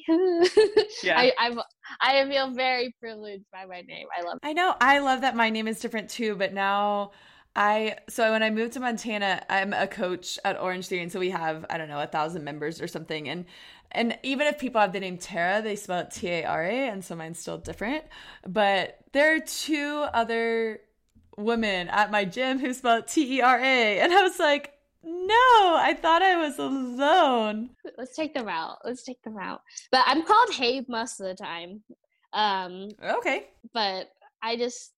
[1.03, 1.19] yeah.
[1.19, 1.59] I, I'm
[2.01, 4.07] I feel very privileged by my name.
[4.17, 4.39] I love.
[4.41, 4.47] It.
[4.47, 4.75] I know.
[4.79, 6.35] I love that my name is different too.
[6.35, 7.11] But now.
[7.55, 11.19] I so when I moved to Montana, I'm a coach at Orange Theory, and so
[11.19, 13.45] we have I don't know a thousand members or something, and
[13.91, 16.89] and even if people have the name Tara, they spell it T A R A,
[16.89, 18.05] and so mine's still different.
[18.47, 20.81] But there are two other
[21.37, 24.73] women at my gym who spell T E R A, and I was like,
[25.03, 27.71] no, I thought I was alone.
[27.97, 28.77] Let's take them out.
[28.83, 29.61] Let's take them out.
[29.91, 31.83] But I'm called Habe most of the time.
[32.33, 33.47] Um Okay.
[33.73, 34.07] But
[34.41, 34.93] I just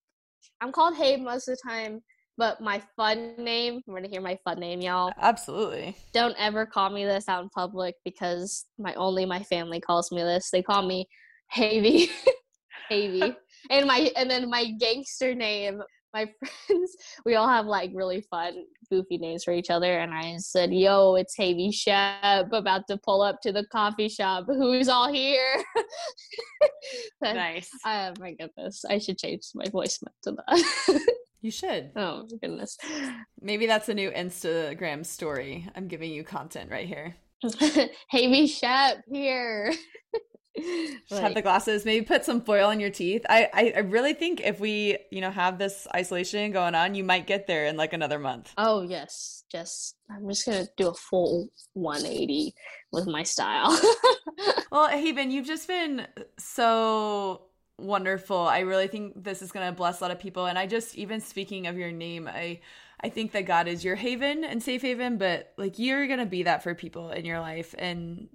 [0.61, 2.01] I'm called Habe most of the time,
[2.37, 5.11] but my fun name, I'm gonna hear my fun name, y'all.
[5.21, 5.95] Absolutely.
[6.13, 10.21] Don't ever call me this out in public because my only my family calls me
[10.21, 10.49] this.
[10.51, 11.07] They call me
[11.55, 12.09] Havy.
[12.91, 13.35] Havy.
[13.69, 15.81] and my and then my gangster name
[16.15, 16.31] my
[16.67, 16.95] friends,
[17.25, 19.99] we all have like really fun, goofy names for each other.
[19.99, 24.45] And I said, Yo, it's Havy Shep about to pull up to the coffee shop.
[24.47, 25.63] Who's all here?
[27.21, 27.69] nice.
[27.85, 28.85] Oh my goodness.
[28.89, 30.99] I should change my voice to that.
[31.41, 31.91] you should.
[31.95, 32.77] Oh my goodness.
[33.41, 35.69] Maybe that's a new Instagram story.
[35.75, 37.15] I'm giving you content right here.
[38.11, 39.73] Havy Shep here.
[41.09, 41.85] Just have the glasses.
[41.85, 43.25] Maybe put some foil on your teeth.
[43.29, 47.03] I, I, I really think if we, you know, have this isolation going on, you
[47.03, 48.53] might get there in like another month.
[48.57, 52.53] Oh yes, just I'm just gonna do a full 180
[52.91, 53.79] with my style.
[54.71, 57.43] well, Haven, you've just been so
[57.77, 58.39] wonderful.
[58.39, 60.45] I really think this is gonna bless a lot of people.
[60.45, 62.61] And I just, even speaking of your name, I.
[63.01, 66.25] I think that God is your haven and safe haven, but like you're going to
[66.25, 67.75] be that for people in your life.
[67.77, 68.29] And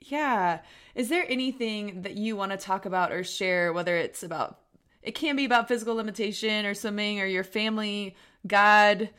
[0.00, 0.60] yeah.
[0.94, 4.58] Is there anything that you want to talk about or share, whether it's about,
[5.02, 9.10] it can be about physical limitation or swimming or your family, God,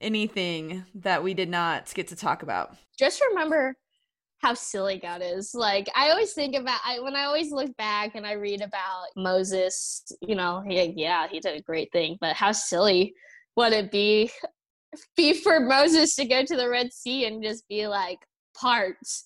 [0.00, 2.76] anything that we did not get to talk about?
[2.98, 3.76] Just remember
[4.38, 5.52] how silly God is.
[5.54, 9.06] Like I always think about I when I always look back and I read about
[9.16, 13.14] Moses, you know, he, yeah, he did a great thing, but how silly
[13.56, 14.30] would it be
[15.16, 18.18] be for Moses to go to the Red Sea and just be like
[18.56, 19.24] parts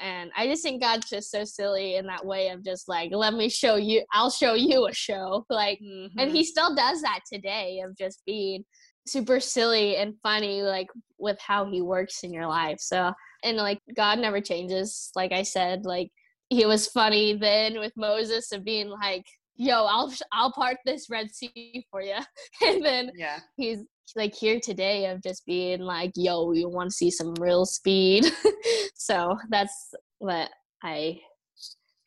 [0.00, 3.34] and i just think god's just so silly in that way of just like let
[3.34, 6.18] me show you i'll show you a show like mm-hmm.
[6.18, 8.64] and he still does that today of just being
[9.06, 10.88] super silly and funny like
[11.18, 15.42] with how he works in your life so and like god never changes like i
[15.42, 16.08] said like
[16.48, 19.24] he was funny then with moses of being like
[19.56, 22.16] yo i'll i'll part this red sea for you
[22.66, 23.80] and then yeah he's
[24.16, 28.26] like here today of just being like, yo, you want to see some real speed.
[28.94, 30.50] so that's what
[30.82, 31.20] I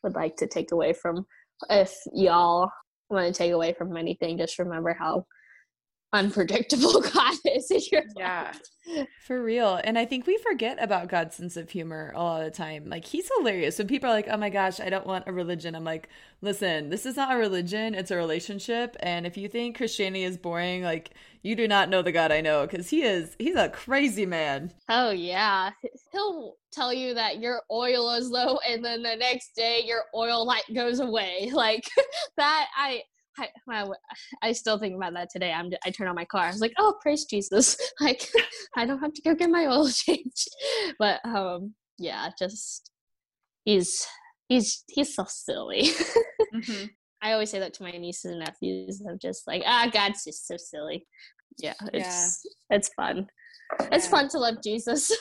[0.03, 1.25] would like to take away from
[1.69, 2.69] if y'all
[3.09, 5.25] want to take away from anything, just remember how
[6.13, 8.53] unpredictable God is in your yeah.
[8.87, 9.07] life.
[9.25, 9.79] For real.
[9.83, 12.85] And I think we forget about God's sense of humor a lot of the time.
[12.87, 13.77] Like he's hilarious.
[13.77, 16.07] When people are like, Oh my gosh, I don't want a religion, I'm like,
[16.41, 18.95] listen, this is not a religion, it's a relationship.
[19.01, 22.41] And if you think Christianity is boring, like you do not know the God I
[22.41, 24.71] know, because he is he's a crazy man.
[24.87, 25.71] Oh yeah.
[26.13, 30.45] He'll tell you that your oil is low and then the next day your oil
[30.45, 31.51] light goes away.
[31.57, 31.89] Like
[32.37, 33.01] that I
[33.39, 33.85] I,
[34.41, 35.51] I, still think about that today.
[35.51, 36.43] I'm I turn on my car.
[36.43, 37.77] I was like, oh, praise Jesus!
[38.01, 38.27] Like
[38.75, 40.49] I don't have to go get my oil changed.
[40.99, 42.91] But um, yeah, just
[43.65, 44.05] he's
[44.47, 45.89] he's he's so silly.
[46.55, 46.85] Mm-hmm.
[47.21, 49.03] I always say that to my nieces and nephews.
[49.07, 51.05] I'm just like, ah, God's just so silly.
[51.57, 52.77] Yeah, it's yeah.
[52.77, 53.27] it's fun.
[53.79, 53.89] Yeah.
[53.91, 55.11] It's fun to love Jesus.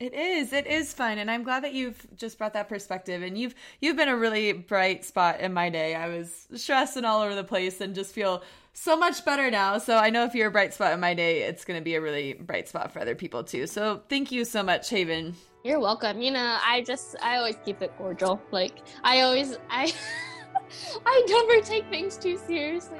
[0.00, 0.52] It is.
[0.52, 3.22] It is fun, and I'm glad that you've just brought that perspective.
[3.22, 5.94] And you've you've been a really bright spot in my day.
[5.94, 8.42] I was stressing all over the place, and just feel
[8.72, 9.78] so much better now.
[9.78, 11.94] So I know if you're a bright spot in my day, it's going to be
[11.94, 13.68] a really bright spot for other people too.
[13.68, 15.36] So thank you so much, Haven.
[15.62, 16.20] You're welcome.
[16.20, 18.42] You know, I just I always keep it cordial.
[18.50, 19.94] Like I always I
[21.06, 22.98] I never take things too seriously.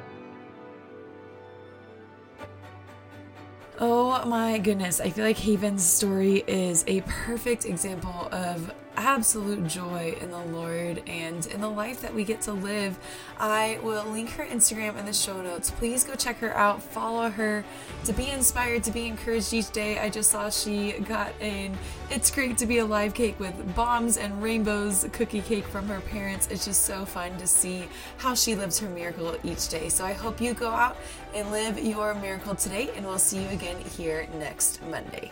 [3.81, 5.01] Oh my goodness.
[5.01, 11.03] I feel like Haven's story is a perfect example of absolute joy in the Lord
[11.07, 12.99] and in the life that we get to live.
[13.39, 15.71] I will link her Instagram in the show notes.
[15.71, 17.65] Please go check her out, follow her
[18.05, 19.99] to be inspired, to be encouraged each day.
[19.99, 21.77] I just saw she got an
[22.11, 26.49] It's Great to Be Alive cake with bombs and rainbows cookie cake from her parents.
[26.51, 27.89] It's just so fun to see
[28.19, 29.89] how she lives her miracle each day.
[29.89, 30.97] So I hope you go out
[31.35, 35.31] and live your miracle today, and we'll see you again here next Monday.